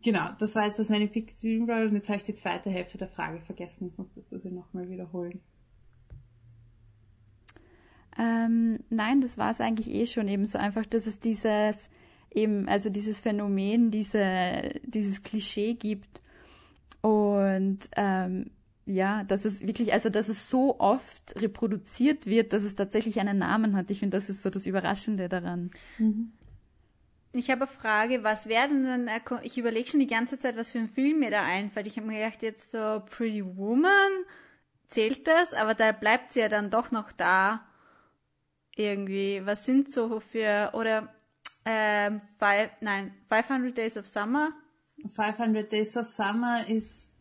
[0.02, 2.98] genau, das war jetzt das Magnific Dream Roll und jetzt habe ich die zweite Hälfte
[2.98, 3.86] der Frage vergessen.
[3.86, 5.40] Jetzt musstest du sie nochmal wiederholen.
[8.18, 11.88] Ähm, nein, das war es eigentlich eh schon eben so einfach, dass es dieses
[12.34, 16.20] eben, also dieses Phänomen, diese, dieses Klischee gibt
[17.00, 18.50] und ähm,
[18.86, 23.38] ja, dass es wirklich, also dass es so oft reproduziert wird, dass es tatsächlich einen
[23.38, 23.90] Namen hat.
[23.90, 25.70] Ich finde, das ist so das Überraschende daran.
[25.98, 26.32] Mhm.
[27.32, 29.10] Ich habe eine Frage, was werden denn,
[29.42, 31.86] ich überlege schon die ganze Zeit, was für ein Film mir da einfällt.
[31.86, 34.24] Ich habe mir gedacht, jetzt so Pretty Woman,
[34.88, 35.52] zählt das?
[35.52, 37.66] Aber da bleibt sie ja dann doch noch da.
[38.74, 39.42] Irgendwie.
[39.44, 41.12] Was sind so für, oder,
[41.64, 44.52] ähm, five, nein, 500 Days of Summer?
[45.14, 47.12] 500 Days of Summer ist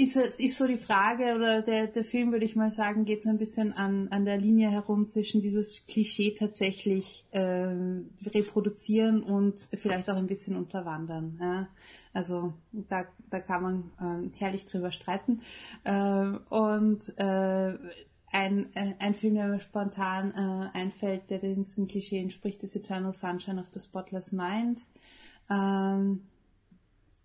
[0.00, 3.28] ist, ist so die Frage, oder der, der Film, würde ich mal sagen, geht so
[3.28, 10.08] ein bisschen an, an der Linie herum zwischen dieses Klischee tatsächlich ähm, reproduzieren und vielleicht
[10.08, 11.38] auch ein bisschen unterwandern.
[11.40, 11.68] Ja?
[12.14, 15.42] Also da, da kann man ähm, herrlich drüber streiten.
[15.84, 17.78] Ähm, und äh,
[18.32, 23.12] ein, äh, ein Film, der mir spontan äh, einfällt, der diesem Klischee entspricht, ist Eternal
[23.12, 24.82] Sunshine of the Spotless Mind.
[25.50, 26.22] Ähm,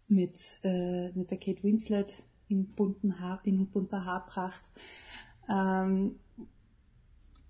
[0.08, 4.62] mit, äh, mit der Kate Winslet in, bunten Haar, in bunter Haarpracht.
[5.50, 6.20] Ähm,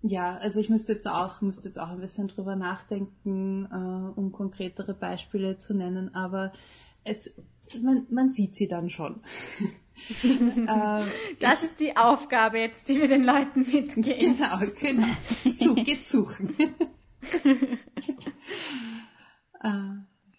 [0.02, 4.32] ja, also ich müsste jetzt auch, müsste jetzt auch ein bisschen drüber nachdenken, äh, um
[4.32, 6.54] konkretere Beispiele zu nennen, aber
[7.04, 7.36] es,
[7.82, 9.22] man, man sieht sie dann schon.
[10.24, 11.08] ähm,
[11.40, 14.38] das ist die Aufgabe jetzt, die wir den Leuten mitgeben.
[14.38, 15.08] Genau, genau.
[15.44, 16.56] So, geht suchen.
[19.64, 19.80] äh,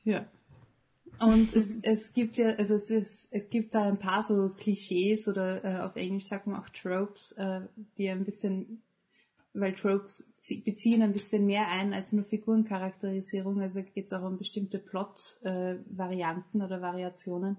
[0.05, 0.27] ja.
[1.18, 5.29] Und es, es gibt ja, also es, ist, es gibt da ein paar so Klischees
[5.29, 7.61] oder äh, auf Englisch sagt man auch Tropes, äh,
[7.96, 8.83] die ein bisschen,
[9.55, 10.31] weil Tropes
[10.64, 13.62] beziehen ein bisschen mehr ein als nur Figurencharakterisierung.
[13.62, 17.57] Also geht es auch um bestimmte Plot-Varianten äh, oder Variationen,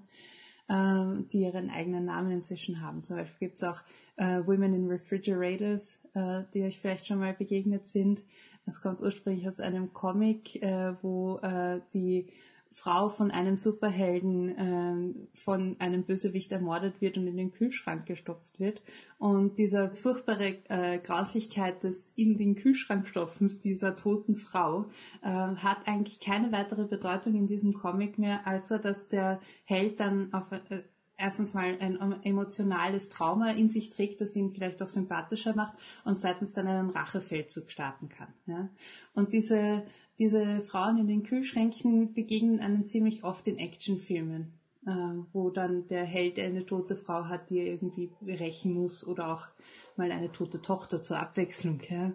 [0.69, 3.03] äh, die ihren eigenen Namen inzwischen haben.
[3.03, 3.81] Zum Beispiel gibt es auch
[4.17, 8.21] äh, Women in Refrigerators, äh, die euch vielleicht schon mal begegnet sind.
[8.67, 12.27] Das kommt ursprünglich aus einem Comic, äh, wo äh, die
[12.71, 18.59] Frau von einem Superhelden ähm, von einem Bösewicht ermordet wird und in den Kühlschrank gestopft
[18.59, 18.81] wird.
[19.17, 24.85] Und dieser furchtbare äh, Grauslichkeit des in den Kühlschrank stopfens dieser toten Frau
[25.21, 30.33] äh, hat eigentlich keine weitere Bedeutung in diesem Comic mehr, als dass der Held dann
[30.33, 30.83] auf äh,
[31.17, 35.73] erstens mal ein emotionales Trauma in sich trägt, das ihn vielleicht auch sympathischer macht
[36.05, 38.33] und zweitens dann einen Rachefeldzug starten kann.
[38.45, 38.69] Ja?
[39.13, 39.83] Und diese
[40.19, 44.53] diese Frauen in den Kühlschränken begegnen einem ziemlich oft in Actionfilmen,
[44.85, 44.91] äh,
[45.33, 49.47] wo dann der Held eine tote Frau hat, die er irgendwie rächen muss oder auch
[49.95, 51.81] mal eine tote Tochter zur Abwechslung.
[51.89, 52.13] Ja.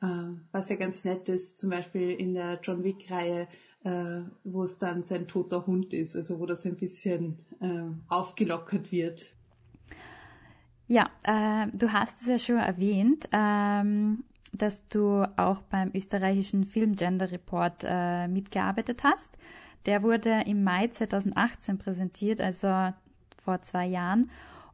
[0.00, 3.48] Äh, was ja ganz nett ist, zum Beispiel in der John Wick-Reihe,
[3.84, 8.90] äh, wo es dann sein toter Hund ist, also wo das ein bisschen äh, aufgelockert
[8.90, 9.34] wird.
[10.88, 13.28] Ja, äh, du hast es ja schon erwähnt.
[13.30, 19.36] Ähm, dass du auch beim österreichischen Film Gender Report äh, mitgearbeitet hast.
[19.86, 22.92] Der wurde im Mai 2018 präsentiert, also
[23.42, 24.30] vor zwei Jahren.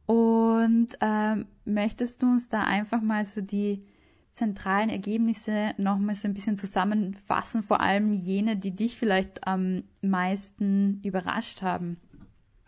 [0.07, 3.85] Und ähm, möchtest du uns da einfach mal so die
[4.33, 11.01] zentralen Ergebnisse nochmal so ein bisschen zusammenfassen, vor allem jene, die dich vielleicht am meisten
[11.05, 11.99] überrascht haben?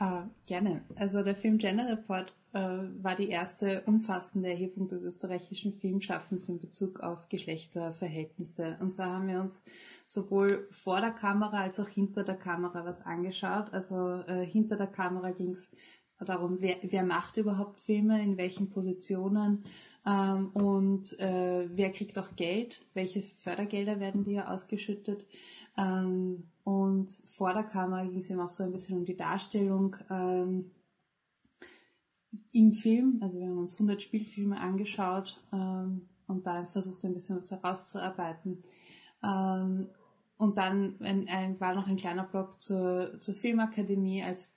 [0.01, 0.83] Uh, gerne.
[0.95, 6.59] Also der Film Gender Report äh, war die erste umfassende Erhebung des österreichischen Filmschaffens in
[6.59, 8.79] Bezug auf Geschlechterverhältnisse.
[8.81, 9.63] Und zwar haben wir uns
[10.07, 13.75] sowohl vor der Kamera als auch hinter der Kamera was angeschaut.
[13.75, 15.71] Also äh, hinter der Kamera ging es
[16.19, 19.65] darum, wer, wer macht überhaupt Filme, in welchen Positionen
[20.07, 25.27] ähm, und äh, wer kriegt auch Geld, welche Fördergelder werden dir ausgeschüttet.
[25.77, 29.95] Ähm, und vor der Kamera ging es eben auch so ein bisschen um die Darstellung.
[30.09, 30.71] Ähm,
[32.53, 37.37] im Film, also wir haben uns 100 Spielfilme angeschaut ähm, und da versucht ein bisschen
[37.39, 38.63] was herauszuarbeiten.
[39.23, 39.89] Ähm,
[40.39, 44.53] und dann ein, ein, war noch ein kleiner Blog zur, zur Filmakademie als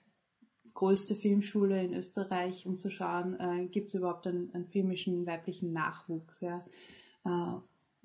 [0.74, 5.74] größte Filmschule in Österreich, um zu schauen, äh, gibt es überhaupt einen, einen, filmischen weiblichen
[5.74, 6.42] Nachwuchs.
[6.42, 6.66] Ja?
[7.26, 7.60] Äh,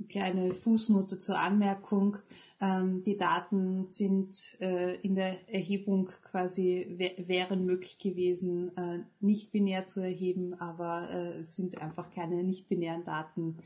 [0.08, 2.18] kleine Fußnote zur Anmerkung.
[2.60, 9.86] Ähm, die Daten sind äh, in der Erhebung quasi wären möglich gewesen, äh, nicht binär
[9.86, 13.58] zu erheben, aber äh, es sind einfach keine nicht binären Daten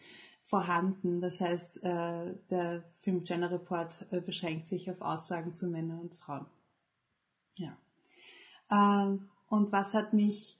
[0.43, 1.21] vorhanden.
[1.21, 6.15] Das heißt, äh, der Film Gender Report äh, beschränkt sich auf Aussagen zu Männern und
[6.15, 6.47] Frauen.
[7.57, 7.77] Ja.
[8.71, 10.59] Ähm, und was hat mich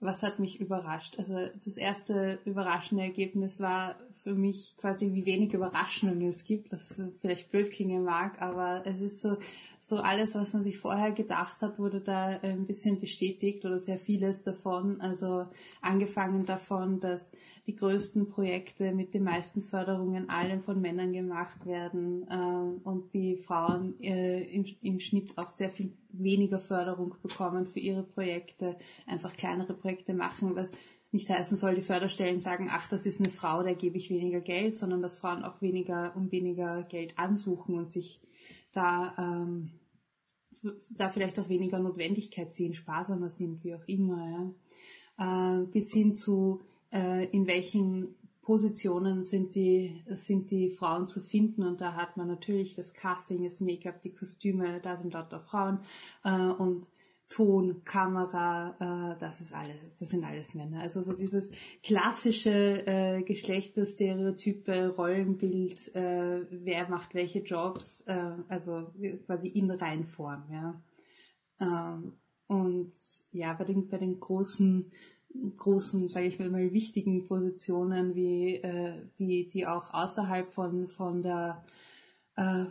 [0.00, 1.18] was hat mich überrascht?
[1.18, 3.96] Also das erste überraschende Ergebnis war
[4.26, 9.00] für mich quasi, wie wenig Überraschungen es gibt, was vielleicht blöd klingen mag, aber es
[9.00, 9.36] ist so,
[9.78, 13.98] so alles, was man sich vorher gedacht hat, wurde da ein bisschen bestätigt oder sehr
[13.98, 15.00] vieles davon.
[15.00, 15.46] Also
[15.80, 17.30] angefangen davon, dass
[17.68, 23.36] die größten Projekte mit den meisten Förderungen allen von Männern gemacht werden äh, und die
[23.36, 29.36] Frauen äh, im, im Schnitt auch sehr viel weniger Förderung bekommen für ihre Projekte, einfach
[29.36, 30.68] kleinere Projekte machen, was
[31.16, 34.40] nicht heißen soll, die Förderstellen sagen, ach, das ist eine Frau, der gebe ich weniger
[34.40, 38.20] Geld, sondern dass Frauen auch weniger um weniger Geld ansuchen und sich
[38.72, 39.70] da, ähm,
[40.90, 44.54] da vielleicht auch weniger Notwendigkeit sehen, sparsamer sind, wie auch immer.
[45.18, 45.60] Ja.
[45.62, 46.60] Äh, bis hin zu,
[46.92, 52.28] äh, in welchen Positionen sind die, sind die Frauen zu finden und da hat man
[52.28, 55.80] natürlich das Casting, das Make-up, die Kostüme, da sind lauter Frauen
[56.22, 56.86] äh, und
[57.28, 60.80] Ton, Kamera, äh, das ist alles, das sind alles Männer.
[60.80, 61.48] Also so dieses
[61.82, 68.92] klassische äh, Geschlechterstereotype, Rollenbild, äh, wer macht welche Jobs, äh, also
[69.26, 70.82] quasi in Reinform, ja.
[71.60, 72.12] Ähm,
[72.46, 72.92] und
[73.32, 74.90] ja, bei den, bei den großen,
[75.56, 81.64] großen, sage ich mal, wichtigen Positionen, wie äh, die, die auch außerhalb von, von der
[82.36, 82.66] äh,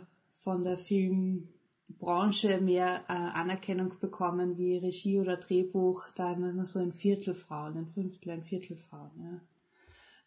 [0.46, 1.48] von der Film
[1.88, 6.92] Branche mehr äh, Anerkennung bekommen wie Regie oder Drehbuch, da haben wir immer so ein
[6.92, 9.10] Viertel Frauen, ein Fünftel, ein Viertel Frauen.
[9.22, 9.40] Ja.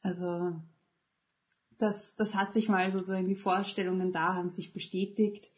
[0.01, 0.55] Also
[1.77, 5.51] das, das hat sich mal sozusagen, die Vorstellungen da haben sich bestätigt.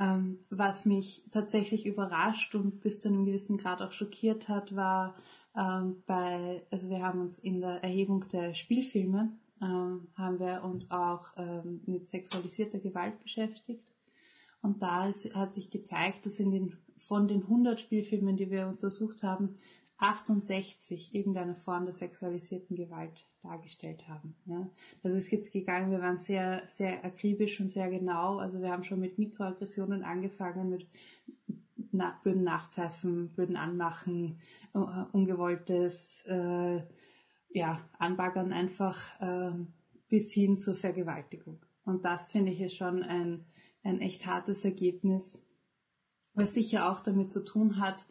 [0.00, 5.14] Ähm, was mich tatsächlich überrascht und bis zu einem gewissen Grad auch schockiert hat, war
[5.56, 10.90] ähm, bei, also wir haben uns in der Erhebung der Spielfilme, ähm, haben wir uns
[10.90, 13.93] auch ähm, mit sexualisierter Gewalt beschäftigt
[14.64, 18.66] und da ist, hat sich gezeigt, dass in den, von den 100 Spielfilmen, die wir
[18.66, 19.58] untersucht haben,
[19.98, 24.34] 68 irgendeine Form der sexualisierten Gewalt dargestellt haben.
[24.46, 24.66] Ja.
[25.02, 28.38] Das ist jetzt gegangen, wir waren sehr, sehr akribisch und sehr genau.
[28.38, 30.88] Also wir haben schon mit Mikroaggressionen angefangen, mit
[31.92, 34.40] na, blöden Nachpfeifen, blöden Anmachen,
[34.74, 36.80] uh, ungewolltes äh,
[37.50, 39.52] ja, Anbaggern einfach äh,
[40.08, 41.60] bis hin zur Vergewaltigung.
[41.84, 43.44] Und das finde ich ist schon ein
[43.84, 45.40] ein echt hartes Ergebnis,
[46.32, 48.04] was sicher auch damit zu tun hat,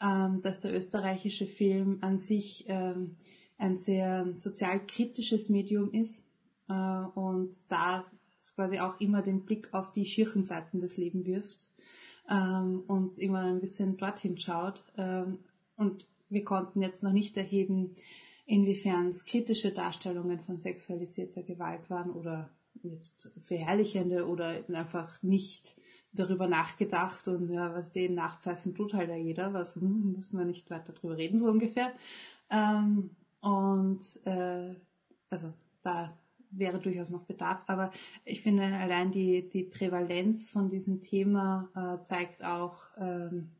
[0.00, 3.16] ähm, dass der österreichische Film an sich ähm,
[3.58, 6.24] ein sehr sozial kritisches Medium ist
[6.68, 8.04] äh, und da
[8.54, 11.70] quasi auch immer den Blick auf die schirchen Seiten des Lebens wirft
[12.28, 14.84] ähm, und immer ein bisschen dorthin schaut.
[15.76, 17.96] Und wir konnten jetzt noch nicht erheben,
[18.46, 22.50] inwiefern es kritische Darstellungen von sexualisierter Gewalt waren oder
[22.90, 25.76] jetzt verherrlichende oder einfach nicht
[26.12, 30.44] darüber nachgedacht und ja, was den nachpfeifen tut halt ja jeder, was hm, müssen wir
[30.44, 31.92] nicht weiter drüber reden, so ungefähr.
[32.50, 33.10] Ähm,
[33.40, 34.74] und äh,
[35.28, 36.16] also da
[36.50, 37.90] wäre durchaus noch Bedarf, aber
[38.24, 43.50] ich finde allein die, die Prävalenz von diesem Thema äh, zeigt auch, ähm,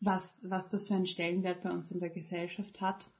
[0.00, 3.10] was, was das für einen Stellenwert bei uns in der Gesellschaft hat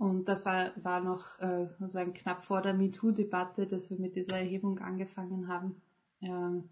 [0.00, 4.38] und das war, war noch äh, sozusagen knapp vor der MeToo-Debatte, dass wir mit dieser
[4.38, 5.82] Erhebung angefangen haben.
[6.22, 6.70] Ähm,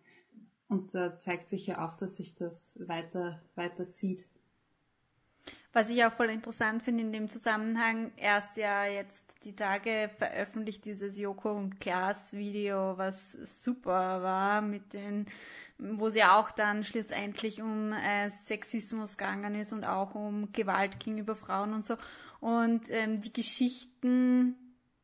[0.67, 4.27] und da zeigt sich ja auch, dass sich das weiter, weiter zieht.
[5.75, 10.87] Was ich auch voll interessant finde in dem Zusammenhang, erst ja jetzt die Tage veröffentlicht
[10.87, 15.27] dieses Joko und Klaas Video, was super war, mit den,
[15.77, 21.37] wo ja auch dann schlussendlich um äh, Sexismus gegangen ist und auch um Gewalt gegenüber
[21.37, 21.99] Frauen und so.
[22.41, 24.57] Und ähm, die Geschichten,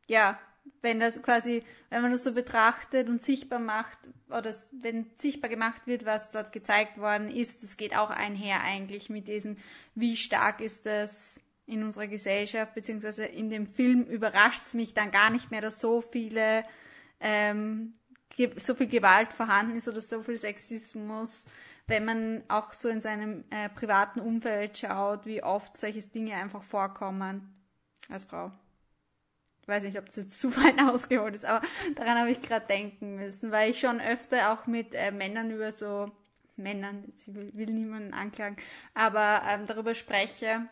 [0.07, 0.39] ja,
[0.81, 3.97] wenn das quasi, wenn man das so betrachtet und sichtbar macht,
[4.29, 9.09] oder wenn sichtbar gemacht wird, was dort gezeigt worden ist, das geht auch einher eigentlich
[9.09, 9.57] mit diesem,
[9.95, 11.13] wie stark ist das
[11.65, 15.81] in unserer Gesellschaft, beziehungsweise in dem Film überrascht es mich dann gar nicht mehr, dass
[15.81, 16.63] so viele,
[17.19, 17.93] ähm,
[18.57, 21.47] so viel Gewalt vorhanden ist oder so viel Sexismus
[21.87, 26.63] wenn man auch so in seinem äh, privaten Umfeld schaut, wie oft solche Dinge einfach
[26.63, 27.53] vorkommen
[28.09, 28.51] als Frau.
[29.61, 31.65] Ich weiß nicht, ob das jetzt zu weit ausgeholt ist, aber
[31.95, 35.71] daran habe ich gerade denken müssen, weil ich schon öfter auch mit äh, Männern über
[35.71, 36.11] so
[36.55, 38.57] Männern, ich will, will niemanden anklagen,
[38.93, 40.69] aber ähm, darüber spreche,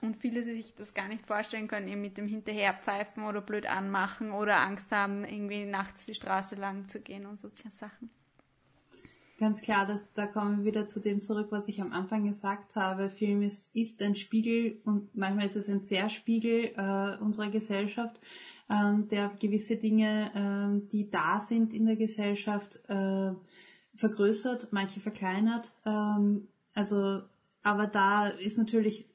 [0.00, 4.32] und viele sich das gar nicht vorstellen können, eben mit dem Hinterherpfeifen oder blöd anmachen
[4.32, 8.10] oder Angst haben, irgendwie nachts die Straße lang zu gehen und solche Sachen.
[9.40, 12.76] Ganz klar, das, da kommen wir wieder zu dem zurück, was ich am Anfang gesagt
[12.76, 13.08] habe.
[13.08, 18.20] Film ist, ist ein Spiegel und manchmal ist es ein Zerspiegel äh, unserer Gesellschaft,
[18.68, 23.32] ähm, der gewisse Dinge, ähm, die da sind in der Gesellschaft, äh,
[23.94, 25.72] vergrößert, manche verkleinert.
[25.86, 27.22] Ähm, also,
[27.62, 29.06] aber da ist natürlich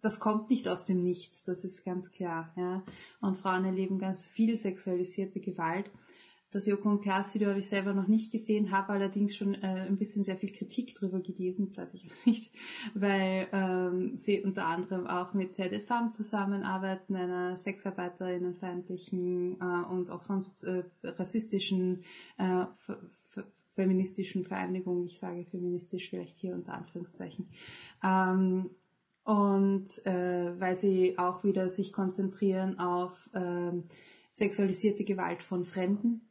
[0.00, 2.52] das kommt nicht aus dem Nichts, das ist ganz klar.
[2.56, 2.84] Ja.
[3.20, 5.90] Und Frauen erleben ganz viel sexualisierte Gewalt.
[6.50, 9.86] Das Joko und Klaas Video habe ich selber noch nicht gesehen, habe allerdings schon äh,
[9.86, 12.50] ein bisschen sehr viel Kritik drüber gelesen, das weiß ich auch nicht,
[12.94, 20.22] weil ähm, sie unter anderem auch mit Tede Pham zusammenarbeiten, einer sexarbeiterinnenfeindlichen äh, und auch
[20.22, 22.02] sonst äh, rassistischen,
[22.38, 22.64] äh,
[23.74, 25.04] feministischen Vereinigung.
[25.04, 27.50] Ich sage feministisch vielleicht hier unter Anführungszeichen.
[28.02, 28.70] Ähm,
[29.24, 33.84] und äh, weil sie auch wieder sich konzentrieren auf ähm,
[34.32, 36.22] sexualisierte Gewalt von Fremden.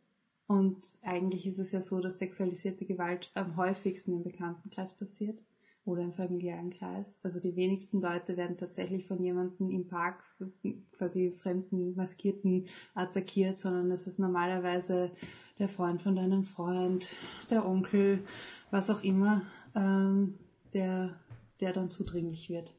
[0.47, 5.43] Und eigentlich ist es ja so, dass sexualisierte Gewalt am häufigsten im Bekanntenkreis passiert
[5.83, 7.19] oder im familiären Kreis.
[7.23, 10.23] Also die wenigsten Leute werden tatsächlich von jemandem im Park,
[10.97, 15.11] quasi fremden Maskierten attackiert, sondern es ist normalerweise
[15.59, 17.09] der Freund von deinem Freund,
[17.49, 18.23] der Onkel,
[18.69, 19.43] was auch immer,
[19.75, 20.37] ähm,
[20.73, 21.19] der,
[21.61, 22.73] der dann zudringlich wird.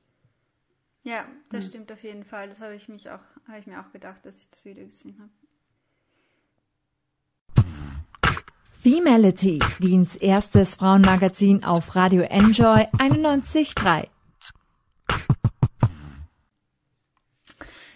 [1.02, 1.68] Ja, das mhm.
[1.68, 2.48] stimmt auf jeden Fall.
[2.48, 5.18] Das habe ich mich auch, habe ich mir auch gedacht, dass ich das Video gesehen
[5.18, 5.30] habe.
[8.80, 14.06] Femality, Wiens erstes Frauenmagazin auf Radio Enjoy 91.3.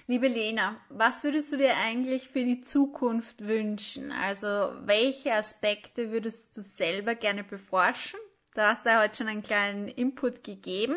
[0.08, 4.10] Liebe Lena, was würdest du dir eigentlich für die Zukunft wünschen?
[4.10, 8.18] Also, welche Aspekte würdest du selber gerne beforschen?
[8.54, 10.96] Da hast du heute schon einen kleinen Input gegeben.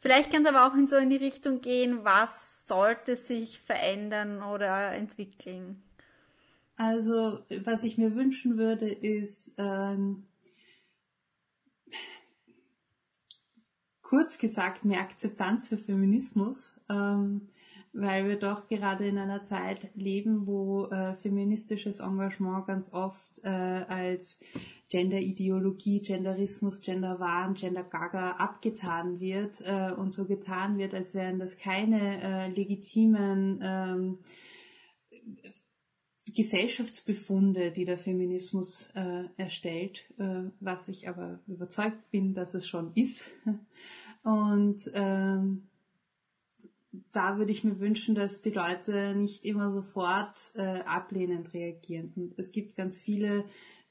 [0.00, 4.42] Vielleicht kann es aber auch in so in die Richtung gehen, was sollte sich verändern
[4.42, 5.82] oder entwickeln.
[6.78, 10.28] Also, was ich mir wünschen würde, ist ähm,
[14.00, 16.72] kurz gesagt mehr Akzeptanz für Feminismus.
[16.88, 17.48] Ähm,
[17.92, 23.48] weil wir doch gerade in einer Zeit leben, wo äh, feministisches Engagement ganz oft äh,
[23.48, 24.38] als
[24.88, 32.22] Genderideologie, Genderismus, Genderwahn, Gendergaga abgetan wird äh, und so getan wird, als wären das keine
[32.22, 34.18] äh, legitimen ähm,
[36.38, 42.92] Gesellschaftsbefunde, die der Feminismus äh, erstellt, äh, was ich aber überzeugt bin, dass es schon
[42.94, 43.24] ist.
[44.22, 45.66] Und ähm,
[47.10, 52.12] da würde ich mir wünschen, dass die Leute nicht immer sofort äh, ablehnend reagieren.
[52.14, 53.44] Und es gibt ganz viele,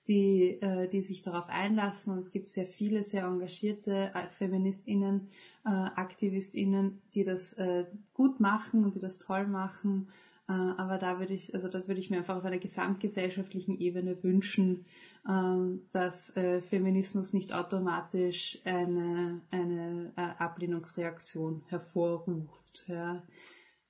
[0.08, 5.28] die, äh, die sich darauf einlassen und es gibt sehr viele sehr engagierte äh, Feministinnen,
[5.66, 10.08] äh, Aktivistinnen, die das äh, gut machen und die das toll machen
[10.54, 14.86] aber da würde ich, also das würde ich mir einfach auf einer gesamtgesellschaftlichen Ebene wünschen,
[15.28, 22.86] ähm, dass äh, Feminismus nicht automatisch eine, eine äh, Ablehnungsreaktion hervorruft.
[22.88, 23.24] Ja.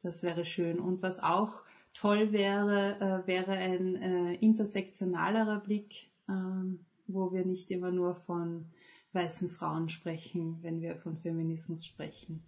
[0.02, 0.80] Das wäre schön.
[0.80, 1.62] Und was auch
[1.94, 3.96] toll wäre, wäre ein
[4.36, 8.68] intersektionalerer Blick, ähm, wo wir nicht immer nur von
[9.14, 12.44] weißen Frauen sprechen, wenn wir von Feminismus sprechen.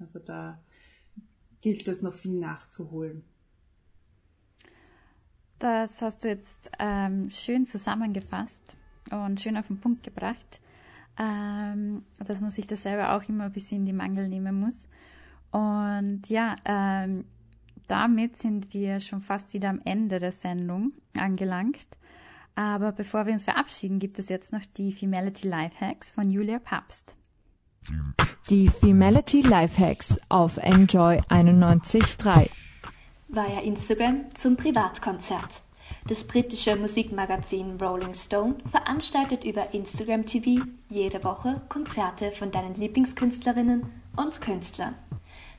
[0.00, 0.60] Also da
[1.60, 3.24] gilt es noch viel nachzuholen.
[5.58, 8.76] Das hast du jetzt ähm, schön zusammengefasst
[9.10, 10.60] und schön auf den Punkt gebracht,
[11.18, 14.84] ähm, dass man sich das selber auch immer ein bisschen in die Mangel nehmen muss.
[15.50, 17.24] Und ja, ähm,
[17.88, 21.86] damit sind wir schon fast wieder am Ende der Sendung angelangt.
[22.54, 26.58] Aber bevor wir uns verabschieden, gibt es jetzt noch die Femality Life Hacks von Julia
[26.58, 27.17] Papst.
[28.50, 32.48] Die Femality Lifehacks auf Enjoy 91.3
[33.28, 35.62] Via Instagram zum Privatkonzert.
[36.06, 43.90] Das britische Musikmagazin Rolling Stone veranstaltet über Instagram TV jede Woche Konzerte von deinen Lieblingskünstlerinnen
[44.16, 44.94] und Künstlern.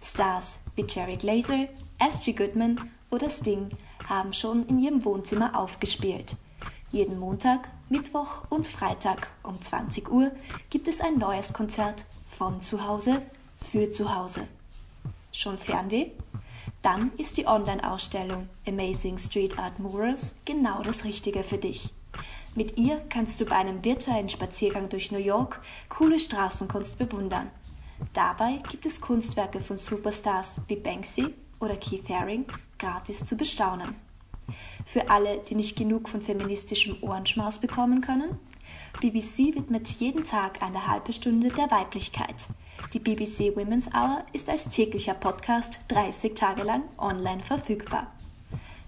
[0.01, 1.67] Stars wie Jerry Glazer,
[1.99, 2.33] S.G.
[2.33, 2.79] Goodman
[3.11, 3.69] oder Sting
[4.07, 6.35] haben schon in ihrem Wohnzimmer aufgespielt.
[6.91, 10.31] Jeden Montag, Mittwoch und Freitag um 20 Uhr
[10.69, 12.05] gibt es ein neues Konzert
[12.37, 13.23] von zu Hause
[13.71, 14.47] für zu Hause.
[15.31, 16.11] Schon Fernweh?
[16.83, 21.89] Dann ist die Online-Ausstellung Amazing Street Art Murals genau das Richtige für dich.
[22.53, 25.59] Mit ihr kannst du bei einem virtuellen Spaziergang durch New York
[25.89, 27.49] coole Straßenkunst bewundern.
[28.13, 32.45] Dabei gibt es Kunstwerke von Superstars wie Banksy oder Keith Haring
[32.77, 33.95] gratis zu bestaunen.
[34.89, 38.39] Für alle, die nicht genug von feministischem Ohrenschmaus bekommen können,
[38.99, 42.47] BBC widmet jeden Tag eine halbe Stunde der Weiblichkeit.
[42.93, 48.11] Die BBC Women's Hour ist als täglicher Podcast 30 Tage lang online verfügbar.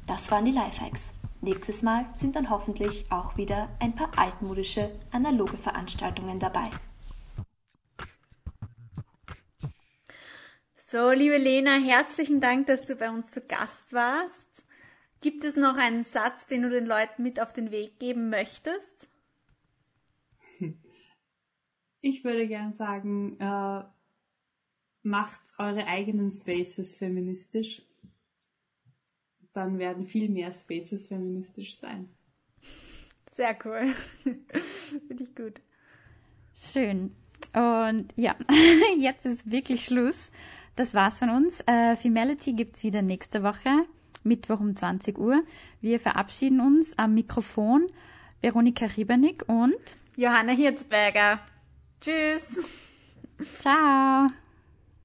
[0.07, 1.13] Das waren die Lifehacks.
[1.39, 6.71] Nächstes Mal sind dann hoffentlich auch wieder ein paar altmodische, analoge Veranstaltungen dabei.
[10.79, 14.40] So, liebe Lena, herzlichen Dank, dass du bei uns zu Gast warst.
[15.21, 19.07] Gibt es noch einen Satz, den du den Leuten mit auf den Weg geben möchtest?
[22.01, 23.83] Ich würde gern sagen, äh,
[25.03, 27.83] macht eure eigenen Spaces feministisch
[29.53, 32.09] dann werden viel mehr Spaces feministisch sein.
[33.33, 33.93] Sehr cool.
[35.07, 35.61] Finde ich gut.
[36.53, 37.15] Schön.
[37.53, 38.35] Und ja,
[38.97, 40.29] jetzt ist wirklich Schluss.
[40.75, 41.61] Das war's von uns.
[41.65, 43.85] Äh, Femality gibt's wieder nächste Woche,
[44.23, 45.43] Mittwoch um 20 Uhr.
[45.81, 47.87] Wir verabschieden uns am Mikrofon
[48.41, 49.75] Veronika Riebernick und
[50.15, 51.39] Johanna Hirzberger.
[52.01, 52.67] Tschüss.
[53.59, 54.27] Ciao.